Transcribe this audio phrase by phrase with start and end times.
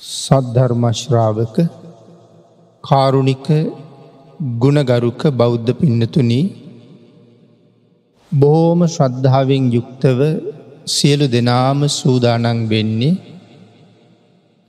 [0.00, 1.56] සද්ධර්මශ්‍රාවක
[2.84, 3.46] කාරුණික
[4.62, 6.44] ගුණගරුක බෞද්ධ පින්නතුනී
[8.32, 10.20] බොහෝම ශ්‍රද්ධාවෙන් යුක්තව
[10.88, 13.20] සියලු දෙනාම සූදානන් වෙන්නේ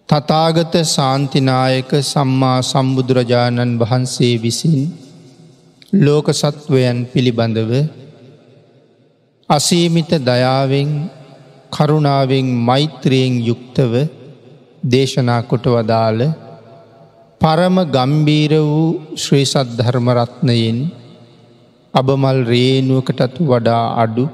[0.10, 4.80] තතාගත සාන්තිනායක සම්මා සම්බුදුරජාණන් වහන්සේ විසින්
[5.98, 7.72] ලෝක සත්වයන් පිළිබඳව
[9.50, 10.90] අසීමිත දයාවෙන්
[11.72, 13.94] කරුණාවෙන් මෛත්‍රයෙන් යුක්තව
[14.84, 16.22] දේශනා කොට වදාළ
[17.42, 20.80] පරම ගම්බීර වූ ශ්‍රී සද්ධර්මරත්නයෙන්
[21.94, 24.26] අබමල් රේනුවකටත් වඩා අඩු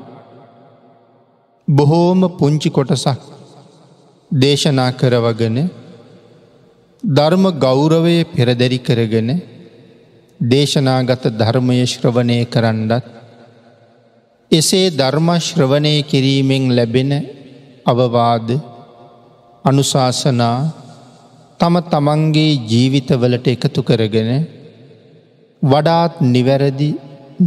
[1.68, 3.22] බොහෝම පුංචි කොටසක්
[4.32, 5.58] දේශනා කරවගෙන
[7.04, 9.30] ධර්ම ගෞරවය පෙරදැරි කරගෙන
[10.40, 13.04] දේශනාගත ධර්මය ශ්‍රවණය කරන්නත්
[14.52, 17.12] එසේ ධර්මශ්‍රවණය කිරීමෙන් ලැබෙන
[17.86, 18.75] අවවාද
[19.66, 20.58] අනුශාසනා
[21.60, 24.30] තම තමන්ගේ ජීවිතවලට එකතු කරගෙන
[25.62, 26.90] වඩාත් නිවැරදි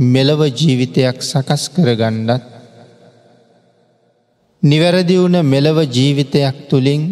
[0.06, 2.45] මෙලව ජීවිතයක් සකස් කරගන්නත්
[4.62, 7.05] නිවැරදි වුණ මෙලව ජීවිතයක් තුළින්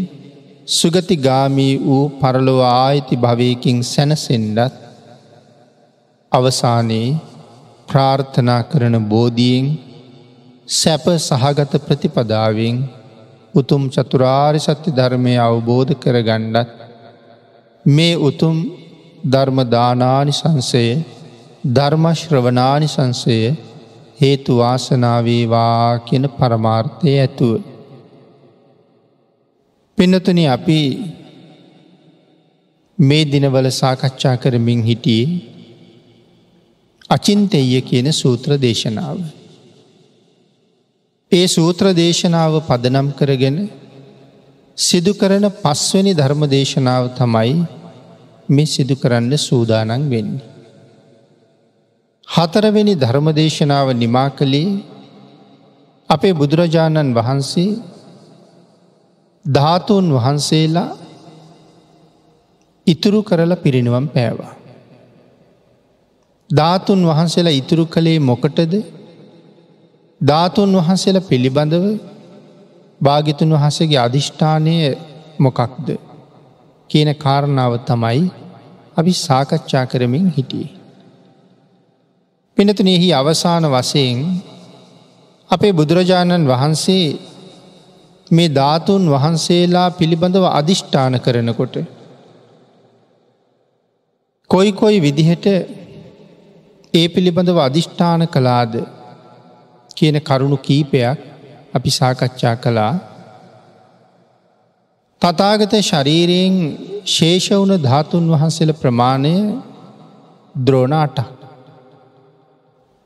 [0.68, 4.74] සුගතිගාමී වූ පරලොව ආයිති භවයකින් සැනසෙන්ඩත්
[6.32, 7.18] අවසානයේ
[7.88, 9.66] ප්‍රාර්ථනා කරන බෝධීෙන්
[10.68, 12.76] සැප සහගත ප්‍රතිපදාවෙන්
[13.56, 16.70] උතුම් චතුරාරි සත්‍ය ධර්මය අවබෝධ කරගණ්ඩත්
[17.84, 18.56] මේ උතුම්
[19.24, 20.84] ධර්මදානානි සංසය
[21.68, 23.38] ධර්මශ්‍රවනානි සංසය
[24.20, 27.52] හේතු වාසනාවේවා කියන පරමාර්ථය ඇතුව.
[29.98, 30.80] පින්නතුන අපි
[32.98, 35.40] මේ දිනවල සාකච්ඡා කරමින් හිටියේ
[37.10, 39.18] අචින්තෙය කියන සූත්‍ර දේශනාව.
[41.32, 43.56] ඒ සූත්‍ර දේශනාව පදනම් කරගෙන
[44.78, 47.56] සිදු කරන පස්වනි ධර්ම දේශනාව තමයි
[48.48, 50.44] මේ සිදු කරන්න සූදානන් වෙන්නේ.
[52.28, 54.70] හතරවෙනි ධර්මදේශනාව නිමා කළේ
[56.10, 57.70] අපේ බුදුරජාණන් වහන්සේ
[59.44, 60.90] ධාතුන් වහන්සේලා
[62.86, 64.54] ඉතුරු කරලා පිරිනිවම් පෑවා.
[66.50, 68.74] ධාතුන් වහන්සේලා ඉතුරු කළේ මොකටද
[70.20, 71.84] ධාතුන් වහන්සේල පිළිබඳව
[73.00, 74.76] භාගිතුන් වහසගේ අධිෂ්ඨානය
[75.38, 75.88] මොකක්ද
[76.90, 78.30] කියන කාරණාව තමයි
[78.96, 80.74] අපි සාකච්ඡා කරමින් හිටියේ.
[82.56, 84.18] පිනතුන එහි අවසාන වසයෙන්
[85.50, 87.06] අපේ බුදුරජාණන් වහන්සේ
[88.30, 91.76] මේ ධාතුන් වහන්සේලා පිළිබඳව අධිෂ්ඨාන කරනකොට.
[94.50, 95.46] කොයි කොයි විදිහට
[96.94, 98.95] ඒ පිළිබඳව අධිෂ්ඨාන කලාද
[99.96, 101.18] කියන කරුණු කීපයක්
[101.74, 102.92] අපි සාකච්ඡා කළා.
[105.22, 106.54] තතාගත ශරීරයෙන්
[107.06, 109.34] ශේෂවුන ධාතුන් වහන්සේල ප්‍රමාණය
[110.54, 111.18] ද්‍රෝණාට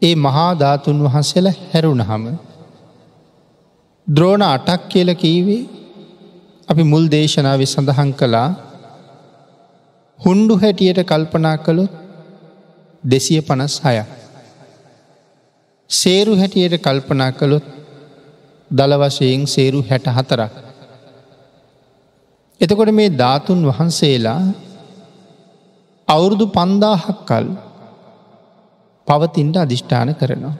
[0.03, 2.25] ඒ මහා ධාතුන් වහන්සේල හැරුණහම
[4.07, 5.62] ද්‍රෝණ අටක් කියල කීවේ.
[6.69, 8.49] අපි මුල් දේශනාව සඳහන් කළා.
[10.19, 11.93] හුන්ඩු හැටියට කල්පනා කළොත්
[13.05, 14.20] දෙසිය පනස් හයක්.
[15.91, 17.67] සේරු හැටියට කල්පනා කළොත්
[18.71, 20.55] දළ වශයෙන් සේරු හැට හතරක්.
[22.61, 24.43] එතකොට මේ ධාතුන් වහන්සේලා
[26.09, 27.47] අවුරුදු පන්දාහක් කල්
[29.06, 30.56] පවතින්ට අධිෂ්ඨාන කරනවා.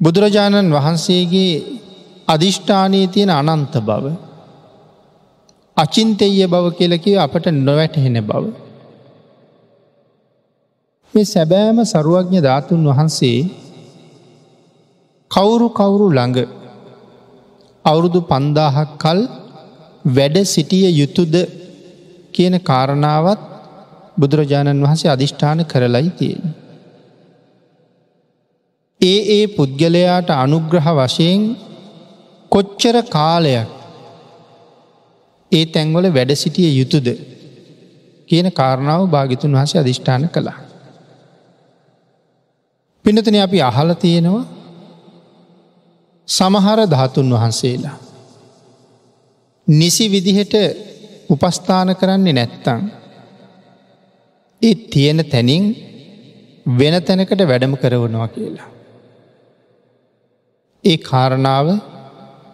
[0.00, 1.52] බුදුරජාණන් වහන්සේගේ
[2.28, 4.04] අධිෂ්ඨානයේ තියෙන අනන්ත බව
[5.76, 8.63] අචින්තෙය බව කියලකිව අපට නොවැටහෙන බව.
[11.14, 13.38] මේ සැබෑම සරුවඥ ධාතුන් වහන්සේ
[15.30, 16.38] කවුරු කවුරු ළඟ
[17.84, 19.20] අවුරුදු පන්දාහක් කල්
[20.14, 21.34] වැඩ සිටිය යුතුද
[22.32, 23.40] කියන කාරණාවත්
[24.18, 26.44] බුදුරජාණන් වහන්සේ අධිෂ්ඨාන කරලයි තියෙන.
[29.00, 31.40] ඒ ඒ පුද්ගලයාට අනුග්‍රහ වශයෙන්
[32.52, 33.70] කොච්චර කාලයක්
[35.52, 37.06] ඒ තැන්වල වැඩ සිටිය යුතුද
[38.28, 40.73] කියන කාරණාව භාගිතුන් වහස අධිෂ්ඨාන කළා.
[43.04, 44.44] පිනතන අපි අහල තියෙනවා
[46.28, 47.96] සමහර ධාතුන් වහන්සේලා.
[49.66, 50.54] නිසි විදිහට
[51.30, 52.80] උපස්ථාන කරන්නේ නැත්තං.
[54.62, 55.64] ඒ තියෙන තැනින්
[56.74, 58.68] වෙන තැනකට වැඩම කරවනවා කියලා.
[60.84, 61.68] ඒ කාරණාව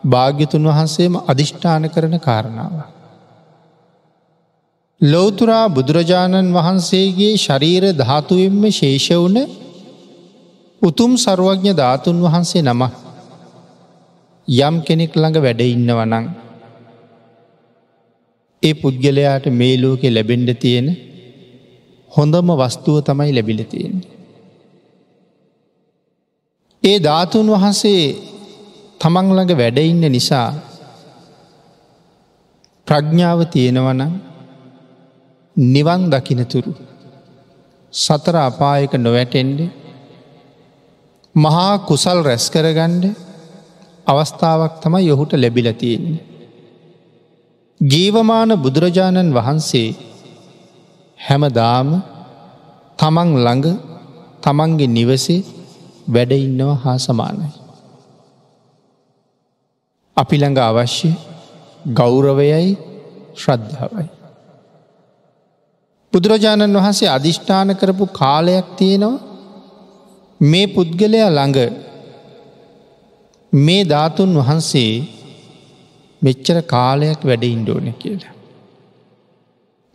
[0.04, 2.74] භාග්‍යතුන් වහන්සේම අධිෂ්ඨාන කරන කාරණාව.
[5.00, 9.38] ලෝතුරා බුදුරජාණන් වහන්සේගේ ශරීර ධාතුවෙන්ම ශේෂ වුණ
[10.82, 12.82] උතුම් සරුවඥ ධාතුන් වහන්සේ නම
[14.48, 16.26] යම් කෙනෙක් ළඟ වැඩ ඉන්නවනං.
[18.62, 20.88] ඒ පුද්ගලයාට මේ ලෝකෙ ලැබෙන්ඩ තියෙන
[22.10, 24.08] හොඳම වස්තුව තමයි ලැබිල තියෙන්නේ.
[26.82, 28.02] ඒ ධාතුන් වහන්සේ
[29.00, 30.48] තමන්ළඟ වැඩඉන්න නිසා
[32.86, 34.00] ප්‍රඥ්ඥාව තියෙනවන
[35.56, 36.72] නිවන් දකිනතුරු
[37.92, 39.60] සතර අපායක නොවැටෙන්ඩ
[41.34, 43.04] මහා කුසල් රැස් කරගණ්ඩ
[44.06, 46.24] අවස්ථාවක් තමයි යොහුට ලැබිලතියෙන්නේ.
[47.80, 49.94] ජීවමාන බුදුරජාණන් වහන්සේ
[51.18, 52.02] හැමදාම
[52.98, 53.78] තමන් ළඟ
[54.42, 55.46] තමන්ගේ නිවසේ
[56.08, 57.50] වැඩ ඉන්නව හා සමානයි.
[60.16, 61.10] අපි ළඟ අවශ්‍ය
[61.94, 62.76] ගෞරවයයි
[63.34, 64.08] ශ්‍රද්ධාවයි.
[66.12, 69.29] බුදුරජාණන් වහන්සේ අධිෂ්ඨාන කරපු කාලයක් තියෙනවා
[70.40, 71.58] මේ පුද්ගලයා ළඟ
[73.52, 74.92] මේ ධාතුන් වහන්සේ
[76.22, 78.34] මෙච්චර කාලයක් වැඩ ඉන්ඩෝන කියලා.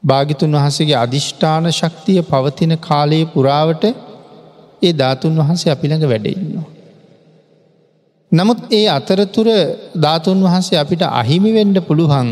[0.03, 3.83] භාගිතුන් වහසගේ අධිෂ්ඨාන ශක්තිය පවතින කාලයේ පුරාවට
[4.81, 6.67] ඒ ධාතුන් වහන්සේ අපිළඟ වැඩඉන්නවා.
[8.31, 9.47] නමුත් ඒ අතරතුර
[9.95, 12.29] ධාතුන් වහන්සේ අපිට අහිමිවෙන්ඩ පුළුවන්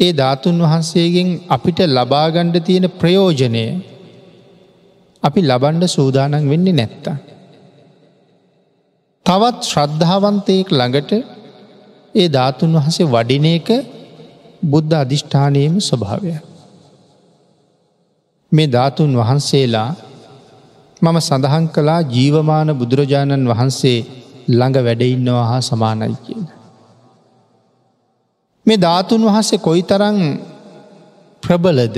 [0.00, 3.66] ඒ ධාතුන් වහන්සේගෙන් අපිට ලබාගණ්ඩ තියෙන ප්‍රයෝජනය
[5.24, 7.16] අපි ලබන්ඩ සූදානන් වෙන්නේ නැත්තා.
[9.26, 11.12] තවත් ශ්‍රද්ධාවන්තයෙක් ළඟට
[12.14, 13.68] ඒ ධාතුන් වහසේ වඩින එක
[14.62, 16.34] බුද්ධ අධිෂ්ඨානයම ස්වභාවය.
[18.52, 19.90] මේ ධාතුන් වහන්සේලා
[21.02, 23.98] මම සඳහන් කලා ජීවමාන බුදුරජාණන් වහන්සේ
[24.48, 26.44] ළඟ වැඩඉන්නවා හා සමානයි කියන.
[28.66, 30.18] මේ ධාතුන් වහන්සේ කොයි තරං
[31.42, 31.96] ප්‍රබලද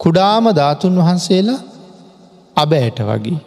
[0.00, 1.60] කුඩාම ධාතුන් වහන්සේලා
[2.56, 3.38] අබෑට වගේ.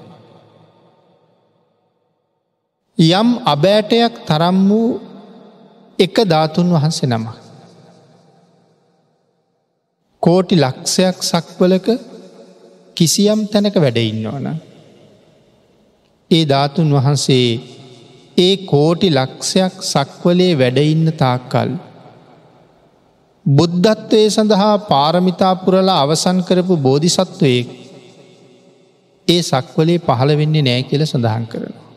[2.97, 4.89] යම් අබෑටයක් තරම් වූ
[5.99, 7.25] එක ධාතුන් වහන්සේ නම.
[10.23, 11.87] කෝටි ලක්ෂයක් සක්වලක
[12.97, 14.47] කිසියම් තැනක වැඩඉන්නවන.
[16.31, 17.49] ඒ ධාතුන් වහන්සේ
[18.37, 21.71] ඒ කෝටි ලක්ෂයක් සක්වලේ වැඩඉන්න තාක්කල්.
[23.45, 27.67] බුද්ධත්වය සඳහා පාරමිතාපුරලා අවසන් කරපු බෝධිසත්වයෙක්
[29.27, 31.87] ඒ සක්වලේ පහළ වෙන්නේ නෑ කියල සඳහන් කරනවා.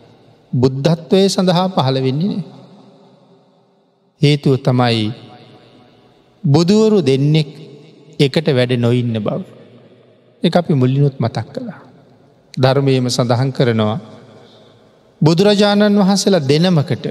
[0.53, 2.45] බුද්ධත්වය සඳහා පහළ වෙන්නේ නෑ.
[4.21, 5.07] හේතුව තමයි
[6.45, 7.51] බුදුවරු දෙන්නෙක්
[8.19, 9.41] එකට වැඩ නොඉන්න බව.
[10.43, 11.81] එක අපි මුල්ලිනුත් මතක් කළා.
[12.55, 13.99] ධර්මයම සඳහන් කරනවා.
[15.21, 17.07] බුදුරජාණන් වහන්සේලා දෙනමකට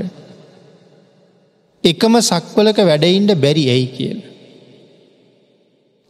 [1.83, 4.19] එකම සක්වලක වැඩයින්ට බැරි ඇයි කියල.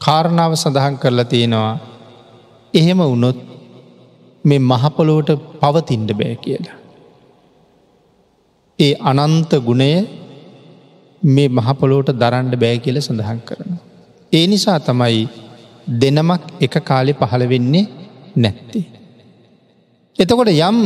[0.02, 1.76] කාරණාව සඳහන් කරලා තියෙනවා
[2.74, 3.40] එහෙම වුණොත්
[4.46, 5.30] මේ මහපොලෝට
[5.62, 6.78] පවතින්ට බෑ කියලා.
[8.80, 9.92] ඒ අනන්ත ගුණය
[11.22, 13.72] මේ මහපොලෝට දරන්ඩ බෑ කියල සඳහන් කරන.
[14.34, 15.24] ඒ නිසා තමයි
[16.02, 17.86] දෙනමක් එක කාලෙ පහළ වෙන්නේ
[18.36, 18.86] නැත්තේ.
[20.20, 20.78] එතකොට යම්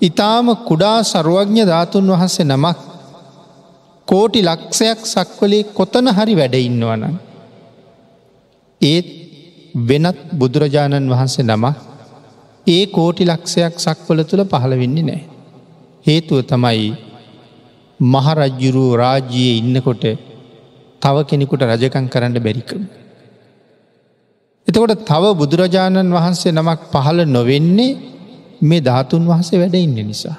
[0.00, 2.95] ඉතාම කුඩා සරුවඥ ධාතුන් වහන්සේ නමක්
[4.08, 7.04] කෝටි ලක්ෂයක් සක්වලේ කොතන හරි වැඩඉන්නවන.
[8.80, 9.06] ඒත්
[9.88, 11.64] වෙනත් බුදුරජාණන් වහන්සේ නම
[12.66, 15.22] ඒ කෝටි ලක්ෂයක් සක්වල තුළ පහළ වෙන්නේ නෑ.
[16.06, 16.86] හේතුව තමයි
[18.00, 20.04] මහරජ්ජුරුව රාජ්‍යයේ ඉන්නකොට
[21.02, 22.82] තව කෙනෙකුට රජකං කරන්න බැරිකම.
[24.68, 27.92] එතකොට තව බුදුරජාණන් වහන්සේ නමක් පහළ නොවෙන්නේ
[28.62, 30.38] මේ ධාතුන් වහසේ වැඩ ඉන්න නිසා.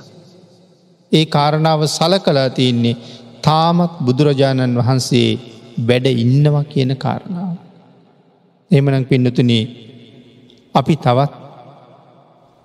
[1.12, 2.95] ඒ කාරණාව සල කලා තියන්නේ
[3.41, 5.29] තාමත් බුදුරජාණන් වහන්සේ
[5.88, 7.56] වැඩ ඉන්නවා කියන කාරණාව.
[8.72, 9.51] එමනං පින්නතුන
[10.75, 11.34] අපි තවත්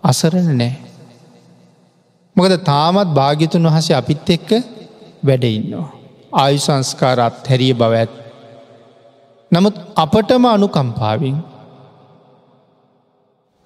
[0.05, 0.73] අසරණ නෑ.
[2.37, 4.51] මොකද තාමත් භාගිතුන් වහසේ අපිත් එක්ක
[5.25, 5.89] වැඩ ඉන්නවා.
[6.33, 8.13] ආයු සංස්කාරත් හැරිය බව ඇත්.
[9.53, 11.37] නමුත් අපටම අනුකම්පාවෙන්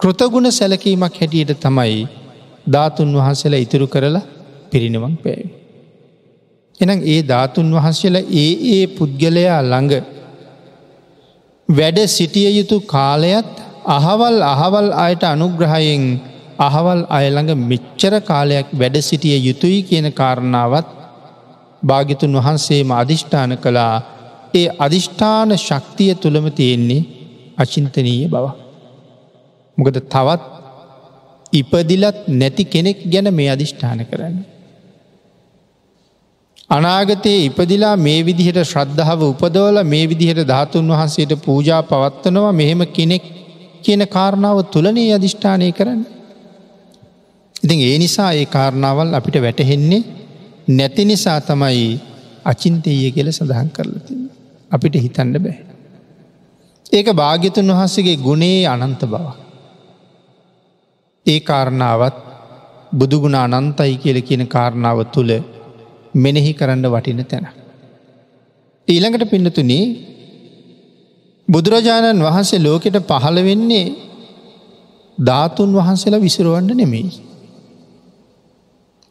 [0.01, 2.09] කෘතගුණ සැලකීමක් හැටියට තමයි
[2.73, 4.27] ධාතුන් වහන්සේලා ඉතුරු කරලා
[4.71, 5.66] පිරිනිවන් පෑවි.
[6.81, 9.95] එනම් ඒ ධාතුන් වහන්සේලා ඒ ඒ පුද්ගලයා ළඟ
[11.69, 13.53] වැඩ සිටිය යුතු කාලයත්
[13.89, 16.05] අහවල් අහවල් අයට අනුග්‍රහයෙන්
[16.59, 20.89] අහවල් අයළඟ මෙච්චර කාලයක් වැඩ සිටිය යුතුයි කියන කාරණාවත්
[21.83, 23.95] භාගිතුන් වහන්සේම අධිෂ්ඨාන කළා
[24.55, 27.07] ඒ අධිෂ්ඨාන ශක්තිය තුළම තියෙන්නේ
[27.57, 28.47] අචින්තනීය බව.
[29.79, 30.43] මොකද තවත්
[31.53, 34.37] ඉපදිලත් නැති කෙනෙක් ගැන මේ අධිෂ්ඨාන කරන්න.
[36.71, 43.25] අනාගතයේ ඉපදිලා මේ විදිහට ශ්‍රද්ධාව උපදවල මේ විදිහට ධාතුන් වහන්සේට පූජා පවත්වනවා මෙහෙම කෙනෙක්
[43.83, 46.03] කියන කාරණාව තුළනේ අධිෂ්ඨානය කරන්න.
[47.63, 50.03] ඉතින් ඒ නිසා ඒ කාරණාවල් අපිට වැටහෙන්නේ
[50.69, 51.87] නැති නිසා තමයි
[52.45, 54.15] අචින්තය කියල සඳහන් කරලති.
[54.71, 55.57] අපිට හිතන්න බෑ.
[56.93, 59.25] ඒක භාග්‍යතුන් වහන්සගේ ගුණේ අනන්ත බව.
[61.27, 62.17] ඒ කාරණාවත්
[62.93, 65.33] බුදුගුණ අනන්තයි කියල කියන කාරණාව තුළ
[66.17, 67.47] මෙනෙහි කරන්න වටින තැන.
[68.89, 69.85] ඊළඟට පින්නතුනේ
[71.49, 73.87] බුදුරජාණන් වහන්සේ ලෝකෙට පහළ වෙන්නේ
[75.19, 77.11] ධාතුන් වහන්සේලා විසිරුවන්ඩ නෙමෙයි.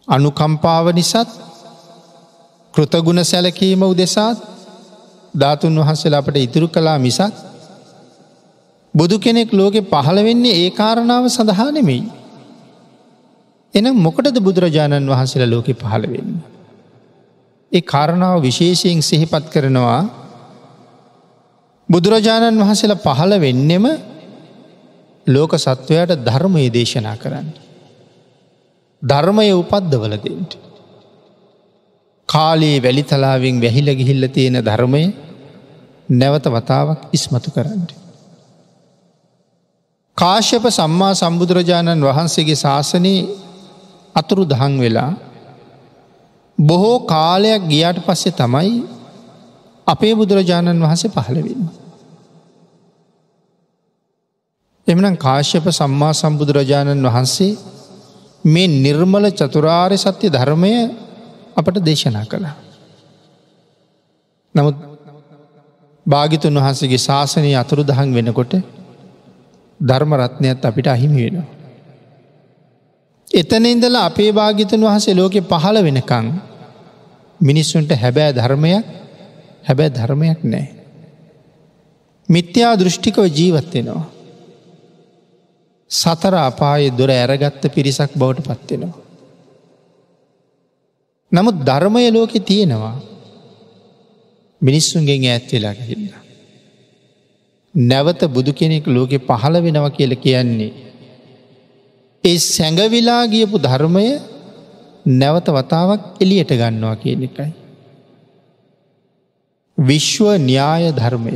[0.08, 1.30] අනුකම්පාව නිසත්
[2.74, 4.38] කෘතගුණ සැලකීම උදෙසාත්
[5.34, 7.34] ධාතුන් වහන්සේලා අපට ඉතුරු කලා මිසක්
[8.94, 12.04] බුදු කෙනෙක් ලෝකෙ පහළ වෙන්නේ ඒ කාරණාව සඳහා නෙමෙයි.
[13.74, 16.35] එනම් මොකටද බුදුරජාණන් වහන්සේලා ලෝකෙ පහළ වෙන්න.
[17.76, 20.02] ඒ කාරණාව විශේෂයෙන් සිහිපත් කරනවා
[21.90, 23.86] බුදුරජාණන් වහන්සේලා පහළ වෙන්නෙම
[25.28, 27.50] ලෝක සත්වයට ධර්මය දේශනා කරන්න.
[29.02, 30.52] ධර්මය උපද්දවල දෙට.
[32.30, 35.04] කාලයේ වැලිතලාවෙන් වැහිල ගිහිල්ල තියෙන ධර්මය
[36.12, 37.84] නැවත වතාවක් ඉස්මතු කරන්න.
[40.18, 43.30] කාශ්‍යප සම්මා සම්බුදුරජාණන් වහන්සේගේ ශාසනයේ
[44.16, 45.12] අතුරු දහන් වෙලා
[46.58, 48.76] බොහෝ කාලයක් ගියාට පස්සේ තමයි
[49.88, 51.64] අපේ බුදුරජාණන් වහන්සේ පහළවෙන්න.
[54.88, 57.58] එමනම් කාශ්‍යප සම්මා සම්බුදුරජාණන් වහන්සේ
[58.46, 60.74] මේ නිර්මල චතුරාර්ය සත්‍ය ධර්මය
[61.58, 62.56] අපට දේශනා කළා.
[64.56, 64.76] නමුත්
[66.06, 68.54] භාගිතුන් වහන්සේගේ ශාසනය අතුරු දහන් වෙනකොට
[69.80, 71.55] ධර්මරත්නයත් අපිට අහිමි වෙනවා.
[73.36, 76.28] එතන ඉඳලා අපේ භාගිතන් වහසේ ලෝකෙ පහළ වෙනකං
[77.40, 78.86] මිනිස්සුන්ට හැබෑ ධර්මයක්
[79.64, 80.68] හැබැ ධර්මයක් නෑ.
[82.30, 84.06] මිත්‍යා දෘෂ්ටිකව ජීවත්වෙනවා.
[85.92, 89.04] සතර අපායේ දොර ඇරගත්ත පිරිසක් බවට පත්වෙනවා.
[91.32, 92.96] නමුත් ධර්මය ලෝකෙ තියෙනවා
[94.62, 96.10] මිනිස්සුන්ගෙන් ඇත් වෙලා හින්න.
[97.76, 100.74] නැවත බුදු කෙනෙක් ලෝකෙ පහළ වෙනව කියල කියන්නේ.
[102.26, 104.06] ඒ සැඟවිලා ගියපු ධර්මය
[105.20, 107.52] නැවත වතාවක් එලියට ගන්නවා කියන එකයි.
[109.78, 111.36] විශ්ව න්‍යාය ධර්මය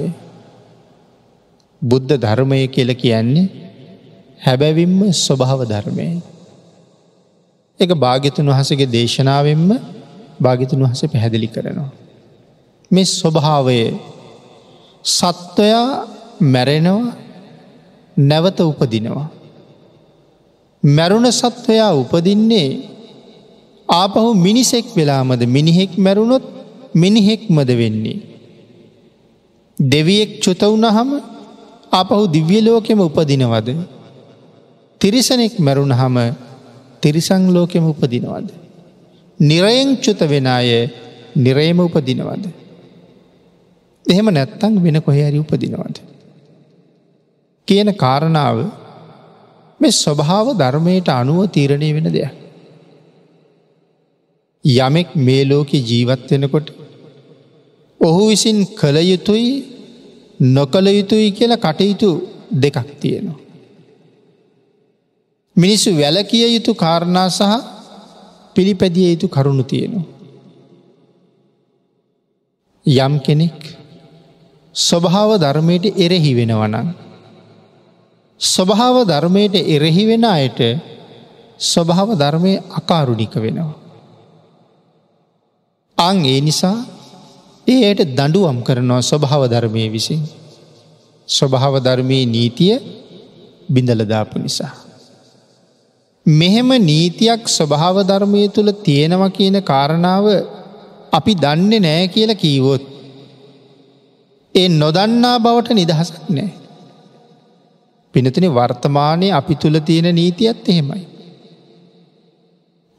[1.82, 3.48] බුද්ධ ධර්මය කියල කියන්නේ
[4.40, 6.08] හැබැවිම්ම ස්වභාව ධර්මය.
[7.80, 9.70] එක භාගිතුන් වහසගේ දේශනාවෙන්ම
[10.42, 11.92] භාගිතුන් වහස පැහැදිලි කරනවා.
[12.92, 13.82] මේ ස්වභාවය
[15.06, 15.90] සත්වයා
[16.44, 17.18] මැරෙනවා
[18.18, 19.28] නැවත උපදිනවා.
[20.84, 22.70] මැරුණ සත්වයා උපදින්නේ
[23.90, 26.46] ආපහු මිනිසෙක් වෙලාමද මිනිහෙක් මැරුණොත්
[26.96, 28.20] මිනිහෙක්මද වෙන්නේ.
[29.78, 31.10] දෙවියෙක් චුත වුණහම
[31.92, 33.70] ආපහු දිව්‍යලෝකෙම උපදිනවද.
[35.02, 36.18] තිරිසනෙක් මැරුණ හම
[37.02, 38.50] තිරිසං ලෝකෙම උපදිනවද.
[39.40, 40.90] නිරයෙන් චුත වෙන අය
[41.36, 42.44] නිරේම උපදිනවද.
[44.06, 45.98] එහෙම නැත්තං වෙන කොහැරි උපදිනවද.
[47.68, 48.58] කියන කාරණාව
[49.82, 52.34] මේ ස්වභාව ධර්මයට අනුව තීරණය වෙන දෙයක්.
[54.66, 56.68] යමෙක් මේ ලෝකෙ ජීවත් වෙනකොට
[58.02, 59.52] ඔහු විසින් කළ යුතුයි
[60.40, 62.10] නොකළ යුතුයි කියලා කටයුතු
[62.62, 63.40] දෙකක් තියෙනවා.
[65.56, 67.52] මිනිස්සු වැලකිය යුතු කාරණා සහ
[68.56, 70.08] පිළිපැදිය යුතු කරුණු තියෙනවා.
[72.86, 73.60] යම් කෙනෙක්
[74.76, 76.88] ස්වභාව ධර්මයට එරෙහි වෙනවනන්.
[78.40, 80.60] ස්වභාව ධර්මයට එරෙහි වෙන අයට
[81.60, 83.76] ස්වභාව ධර්මය අකාරුණික වෙනවා.
[85.98, 86.78] අං ඒ නිසා
[87.68, 90.22] ඒයට දඩුවම් කරනවා ස්වභාව ධර්මය විසින්.
[91.28, 92.76] ස්වභාව ධර්මයේ නීතිය
[93.70, 94.74] බිඳලදාපු නිසා.
[96.26, 100.26] මෙහෙම නීතියක් ස්වභාව ධර්මය තුළ තියෙනව කියන කාරණාව
[101.12, 102.84] අපි දන්නේ නෑ කියල කීවොත්.
[104.56, 106.59] ඒ නොදන්නා බවට නිදහසක් නෑ.
[108.14, 111.04] පිනතින වර්තමානය අපි තුළ තියෙන නීතියත් එහෙමයි.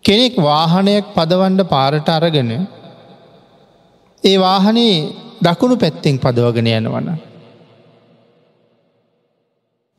[0.05, 2.51] කෙනෙක් වාහනයක් පදවන්ඩ පාරට අරගෙන
[4.23, 4.95] ඒ වාහනේ
[5.43, 7.09] දකුණු පැත්තෙන් පදවගෙන යනවන.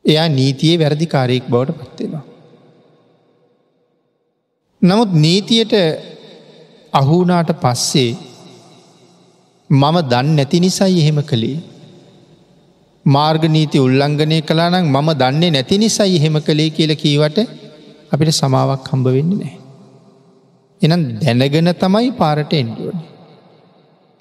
[0.04, 2.24] එයා නීතියේ වැරදිකාරයෙක් බවට පත්වෙනවා.
[4.82, 5.74] නමුත් නීතියට
[6.92, 8.10] අහුනාට පස්සේ
[9.70, 11.58] මම දන්න නැති නිසයි එහෙම කළේ.
[13.06, 17.38] මාර්ගනීති උල්ලංඝනය කලානම් මම දන්නේ නැති නිසයි එහෙම කළේ කියල කීවට
[18.12, 19.54] අපිට සමාවක් හම්බ වෙන්න නෑ.
[20.80, 22.98] එනම් දැනගෙන තමයි පාරට එන්ඩුවන.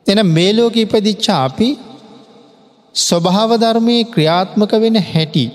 [0.08, 1.70] එන මේලෝක ඉපදිච්චා අපි
[2.96, 5.46] ස්වභාව ධර්මය ක්‍රියාත්මක වෙන හැටි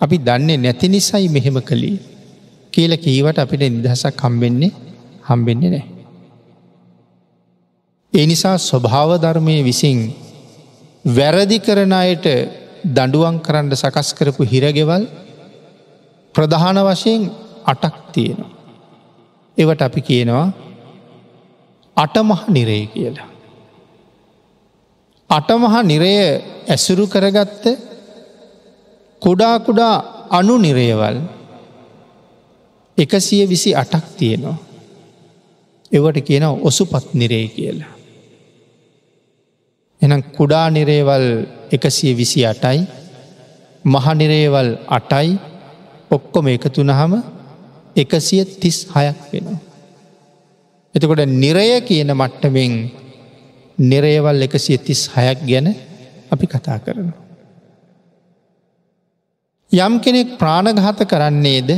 [0.00, 1.98] අපි දන්නේ නැති නිසයි මෙහෙම කළේ
[2.72, 4.72] කියල කීවට අපිට නිදහසක් හම්බෙන්නේ
[5.28, 5.86] හම්බෙන්නේ නෑ.
[8.12, 9.98] ඒ නිසා ස්වභාව ධර්මය විසින්
[11.04, 12.26] වැරදි කරන අයට
[12.86, 15.04] දඩුවන් කරන්න සකස් කරපු හිරගෙවල්
[16.34, 17.30] ප්‍රධාන වශයෙන්
[17.64, 18.50] අටක් තියෙනවා.
[19.58, 20.52] එවට අපි කියනවා
[21.96, 23.28] අටමහ නිරේ කියලා.
[25.30, 26.14] අටමහ නිරය
[26.66, 27.64] ඇසුරු කරගත්ත
[29.22, 29.94] කුඩා කුඩා
[30.30, 31.16] අනු නිරේවල්
[32.98, 34.58] එකසිය විසි අටක් තියෙනවා.
[35.92, 37.99] එවට කියන ඔසුපත් නිරේ කියලා.
[40.02, 41.26] එනම් කුඩා නිරේවල්
[41.70, 42.80] එකසිය විසි අටයි
[43.84, 45.38] මහනිරේවල් අටයි
[46.10, 47.12] ඔක්කොම එකතුනහම
[47.96, 49.60] එකසිය තිස් හයක් වෙනවා.
[50.94, 52.74] එතකොට නිරය කියන මට්ටමෙන්
[53.78, 55.66] නිරේවල් එකසිය තිස් හයක් ගැන
[56.30, 57.18] අපි කතා කරනවා.
[59.72, 61.70] යම් කෙනෙක් ප්‍රාණඝාත කරන්නේද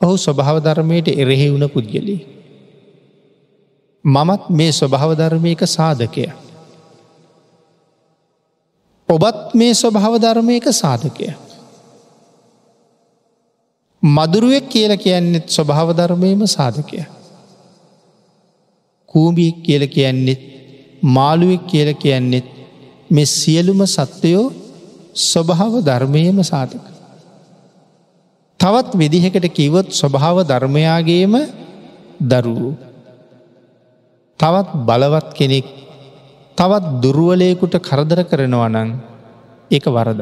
[0.00, 2.20] ඔහු ස්වභාව ධර්මයට එරෙහි වුණ පුද්ගලී.
[4.04, 6.24] මමත් මේ ස්වභාව ධර්මයක සාධකය.
[9.10, 11.28] ඔබත් මේ ස්වභාව ධර්මයක සාධකය.
[14.02, 17.00] මදුරුවෙක් කියල කියන්නෙත් ස්වභාව ධර්මයම සාධකය.
[19.08, 20.40] කූබියෙක් කියල කියන්නෙත්
[21.04, 22.46] මාළුවෙක් කියල කියන්නෙත්
[23.10, 24.46] මෙ සියලුම සත්වයෝ
[25.14, 26.84] ස්වභාව ධර්මයම සාධක.
[28.60, 31.34] තවත් විදිහකට කිවොත් ස්වභාව ධර්මයාගේම
[32.22, 32.74] දරුවූ.
[34.40, 35.66] තවත් බලවත් කෙනෙක්
[36.60, 38.88] තවත් දුරුවලයකුට කරදර කරනවනං
[39.70, 40.20] එක වරද.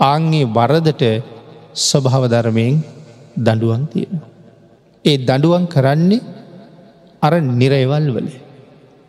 [0.00, 1.02] ආංගේ වරදට
[1.86, 2.76] ස්වභාව ධර්මයෙන්
[3.36, 4.20] දඩුවන් තියෙන.
[5.04, 6.26] ඒ දඩුවන් කරන්නේ
[7.22, 8.28] අර නිරයවල් වල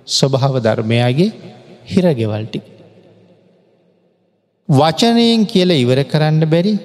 [0.08, 1.30] ස්වභාව ධර්මයාගේ
[1.86, 2.60] හිරගෙවල්ටි.
[4.70, 6.76] වචනයෙන් කියල ඉවර කරන්න බැරි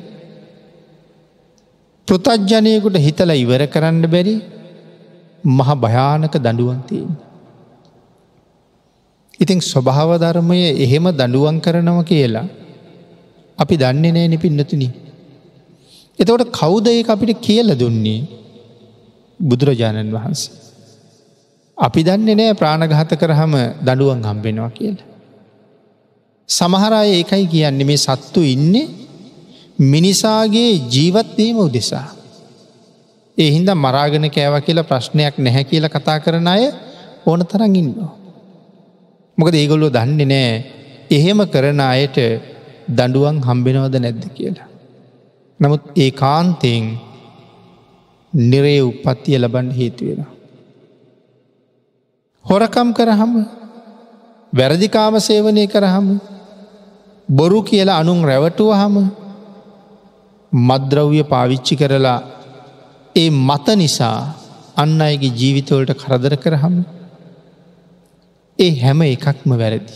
[2.08, 4.34] පෘතජ්ජනයකුට හිතල ඉවර කරන්න බැරි
[5.44, 7.31] මහ භයානක දඩුවන්තියෙන්.
[9.40, 12.46] ඉතිං ස්වභාව ධර්මය එහෙම දඩුවන් කරනව කියලා
[13.58, 14.88] අපි දන්නේ නෑ නිපින්නතුනි.
[16.18, 18.20] එතවට කෞුද ඒ අපිට කියල දුන්නේ
[19.40, 20.52] බුදුරජාණන් වහන්සේ.
[21.78, 25.08] අපි දන්නේ නෑ ප්‍රාණඝාත කරහම දඩුවන් හම්බෙනවා කියලා.
[26.48, 28.88] සමහරය ඒකයි කියන්නේ මේ සත්තු ඉන්නේ
[29.78, 32.08] මිනිසාගේ ජීවත්වීම උදෙසා.
[33.38, 36.64] ඒ හින්ද මරාගෙන කෑව කියලා ප්‍රශ්නයක් නැහැ කියල කතා කරන අය
[37.26, 38.21] ඕන තරන් ඉන්නවා.
[39.38, 40.50] මොකද ඒගොල්ලො දන්නේ නෑ
[41.10, 42.18] එහෙම කරන අයට
[42.90, 44.68] දඩුවන් හම්බෙනවද නැද්ද කියලා.
[45.60, 46.84] නමුත් ඒ කාන්තයෙන්
[48.32, 50.20] නිරේ උපත්තිය ලබන්න හේතුවෙන.
[52.44, 53.32] හොරකම් කරහම
[54.52, 56.06] වැරදිකාම සේවනය කරහම
[57.28, 58.96] බොරු කියලා අනුන් රැවටුව හම
[60.52, 62.20] මද්‍රව්‍ය පාවිච්චි කරලා
[63.16, 64.18] ඒ මත නිසා
[64.76, 66.76] අන්න අයගේ ජීවිතවලට කරදර කරහම
[68.58, 69.94] ඒ හැම එකක්ම වැරදි.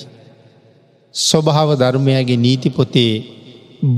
[1.15, 3.13] ස්වභාව ධර්මයගේ නීති පොතේ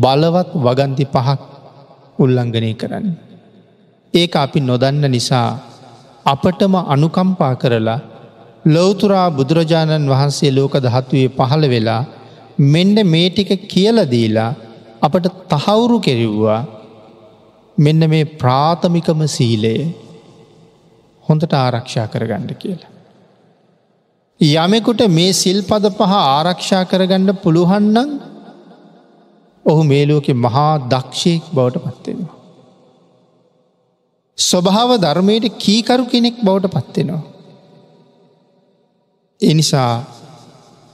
[0.03, 1.40] බලවත් වගන්ති පහක්
[2.18, 3.07] උල්ලංඝනය කරන්න.
[4.14, 5.49] ඒක අපි නොදන්න නිසා
[6.27, 8.01] අපටම අනුකම්පා කරලා
[8.66, 12.03] ලොවතුරා බුදුරජාණන් වහන්සේ ලෝක දහත්වයේ පහළ වෙලා
[12.66, 14.51] මෙන්ඩ මේ ටික කියලදීලා
[15.03, 16.61] අපට තහවුරු කෙරෙව්වා
[17.77, 19.75] මෙන්න මේ ප්‍රාථමිකම සීලය
[21.27, 22.98] හොඳට ආරක්ෂා කරගන්න කියලා.
[24.40, 28.11] යමෙකුට මේ සිල්පද පහ ආරක්ෂා කරගන්න පුළුවන්නම්
[29.66, 32.37] ඔහු මේලෝකෙ මහා දක්ෂයෙක් බවට පත්වෙනවා.
[34.38, 37.22] ස්වභාව ධර්මයට කීකරු කෙනෙක් බවට පත්වෙනවා.
[39.40, 39.92] එනිසා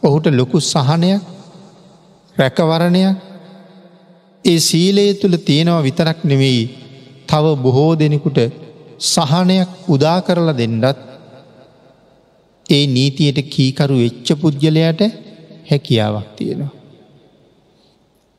[0.02, 1.22] ඔහුට ලොකු සහනයක්
[2.36, 3.16] රැකවරණයක්
[4.44, 6.62] ඒ සීලයේ තුළ තියෙනවා විතරක් නෙවෙයි
[7.28, 8.38] තව බොහෝ දෙනෙකුට
[9.04, 11.13] සහනයක් උදා කරලා දෙන්නත්
[12.70, 15.00] ඒ නීතියට කීකරු වෙච්ච පුද්ගලයට
[15.70, 16.72] හැකියාවක් තියෙනවා.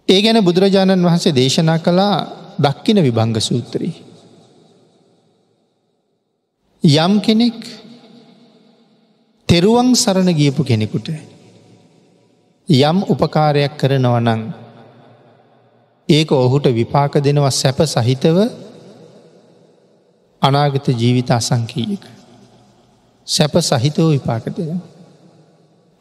[0.10, 2.16] ඒ ගැන බුදුරජාණන් වහන්සේ දේශනා කළා
[2.60, 3.94] දක්කින විභංග සූත්‍රී.
[6.84, 7.60] යම් කෙනෙක්
[9.50, 11.08] තෙරුවන් සරණ ගියපු කෙනෙකුට
[12.70, 14.42] යම් උපකාරයක් කරනවනං
[16.10, 18.38] ඒක ඔහුට විපාක දෙනවා සැප සහිතව
[20.42, 22.04] අනාගත ජීවිත අසංකීයක.
[23.28, 24.82] සැප සහිතව විපාක දෙන.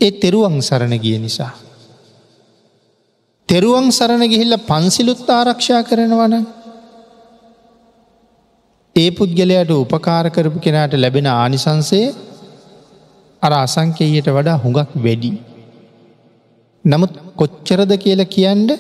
[0.01, 1.53] ඒ තෙරුවන් සරණ ගිය නිසා.
[3.49, 6.35] තෙරුවන් සරණ ගිහිල්ල පන්සිලුත් ආරක්ෂා කරනවන
[8.97, 12.07] ඒ පුද්ගලයට උපකාර කරපු කෙනාට ලැබෙන ආනිසන්සේ
[13.43, 15.33] අර අසංකේයට වඩා හුඟක් වැඩි.
[16.85, 18.71] නමුත් කොච්චරද කියල කියන්ඩ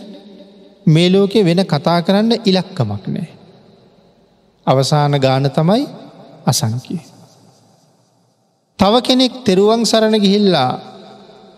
[0.86, 3.28] මේ ලෝකෙ වෙන කතා කරන්න ඉලක්කමක් නෑ.
[4.66, 5.82] අවසාන ගාන තමයි
[6.46, 7.13] අසංකය.
[8.78, 10.70] තව කෙනෙක් තෙරුවන් සරණ ගිහිල්ලා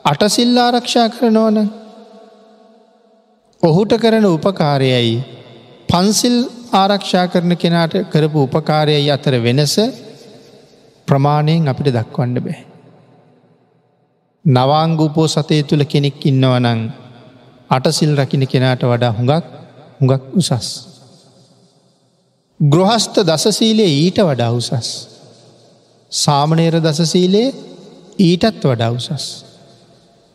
[0.05, 1.57] අටසිල් ආරක්ෂා කරනවන
[3.63, 5.15] ඔහුට කරන උපකාරයයි
[5.89, 6.37] පන්සිල්
[6.75, 9.75] ආරක්ෂා කරන කෙනාට කරපු උපකාරයයි අතර වෙනස
[11.09, 12.61] ප්‍රමාණයෙන් අපිට දක්වන්න බෑ.
[14.45, 16.81] නවාංගුපෝ සතය තුළ කෙනෙක් ඉන්නවනං
[17.71, 19.45] අටසිල් රකින කෙනාට වඩා හුඟක්
[19.99, 20.71] හුඟක් උසස්.
[22.61, 24.91] ගෘහස්ත දසසීලේ ඊට වඩා උසස්.
[26.13, 27.55] සාමනේර දසසීලේ
[28.19, 29.45] ඊටත් වඩා උසස්.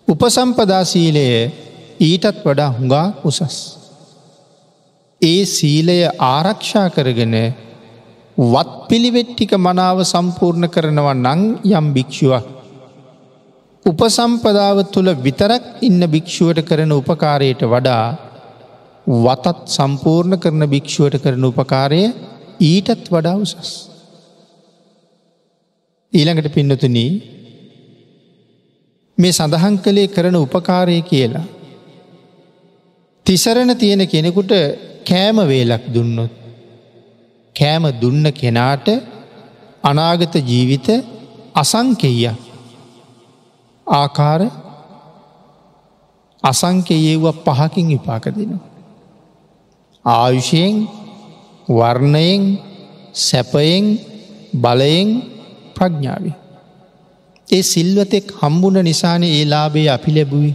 [0.07, 1.27] උපසම්පදාසීලය
[1.99, 3.57] ඊටත් වඩා හුඟා උසස්.
[5.21, 7.35] ඒ සීලය ආරක්ෂා කරගෙන
[8.37, 12.45] වත් පිළිවෙට්ටික මනාව සම්පූර්ණ කරනවා නං යම් භික්‍ෂුවක්.
[13.85, 18.05] උපසම්පදාව තුළ විතරක් ඉන්න භික්‍ෂුවට කරන උපකාරයට වඩා
[19.07, 22.03] වතත් සම්පූර්ණ කරන භික්‍ෂුවට කරන උපකාරය
[22.61, 23.90] ඊටත් වඩා උසස්.
[26.13, 26.97] ඊළඟට පින්නතුන
[29.17, 31.45] මේ සඳහන් කළේ කරන උපකාරය කියලා.
[33.25, 34.51] තිසරණ තියෙන කෙනෙකුට
[35.05, 36.33] කෑම වේලක් දුන්නොත්.
[37.55, 38.87] කෑම දුන්න කෙනාට
[39.83, 40.87] අනාගත ජීවිත
[41.55, 42.19] අසංකෙය
[43.87, 44.41] ආකාර
[46.43, 48.69] අසංකයේව පහකින් විපාක දෙනවා.
[50.05, 50.75] ආයුෂයෙන්
[51.69, 52.41] වර්ණයෙන්
[53.13, 53.85] සැපයෙන්
[54.53, 55.09] බලයෙන්
[55.75, 56.35] ප්‍රඥාවේ.
[57.47, 60.51] ඒ සිල්වතෙක් හම්බුණ නිසාන ඒ ලාබේ අපි ලැබුයි.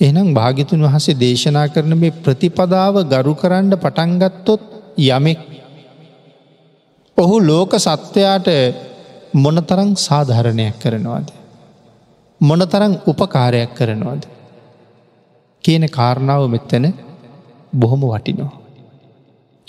[0.00, 4.62] එනම් භාගිතුන් වහසේ දේශනා කරන මේ ප්‍රතිපදාව ගරු කරන්න පටන්ගත්තොත්
[4.98, 5.40] යමෙක්.
[7.18, 8.48] ඔහු ලෝක සත්වයාට
[9.34, 11.26] මොනතරං සාධහරණයක් කරනවාද.
[12.40, 14.22] මොනතරං උපකාරයක් කරනවාද.
[15.64, 16.86] කියන කාරණාව මෙත්තන
[17.72, 18.52] බොහොම වටිනවා.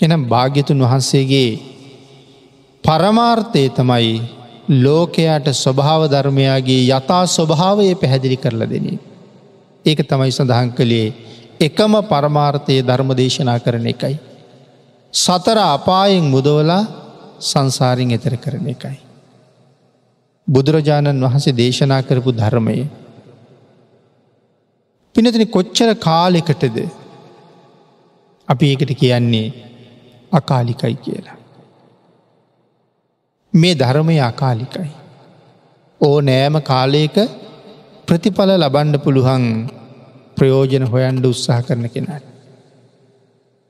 [0.00, 1.50] එනම් භාග්‍යතුන් වහන්සේගේ
[2.88, 4.12] පරමාර්ථය තමයි
[4.84, 8.98] ලෝකයාට ස්වභාව ධර්මයාගේ යථා ස්වභාවය පැහැදිලි කරලා දෙනේ.
[9.84, 11.08] ඒක තමයි සඳහන් කළේ
[11.60, 14.14] එකම පරමාර්ථය ධර්ම දේශනා කරන එකයි.
[15.14, 16.82] සතර අපායෙන් මුදවලා
[17.42, 18.96] සංසාරින් එතර කරන එකයි.
[20.48, 22.76] බුදුරජාණන් වහන්සේ දේශනා කරපු ධර්මය.
[25.14, 26.78] පිනතින කොච්චර කාලෙකටද
[28.48, 29.48] අපි ඒකට කියන්නේ
[30.32, 31.37] අකාලිකයි කියලා.
[33.52, 34.90] මේ ධර්මය අකාලිකයි.
[36.00, 37.16] ඕ නෑම කාලයක
[38.06, 39.44] ප්‍රතිඵල ලබන්ඩ පුළුවන්
[40.36, 42.24] ප්‍රයෝජන හොයන්ඩ උත්සාහ කරන කෙනට.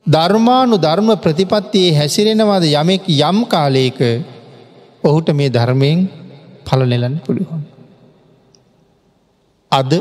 [0.05, 3.99] ධර්මානු ධර්ම ප්‍රතිපත්තියේ හැසිරෙනවාද යමෙක් යම් කාලයක
[5.03, 5.99] ඔහුට මේ ධර්මයෙන්
[6.65, 7.61] පල නෙලන්න පුළුවන්.
[9.71, 9.91] අද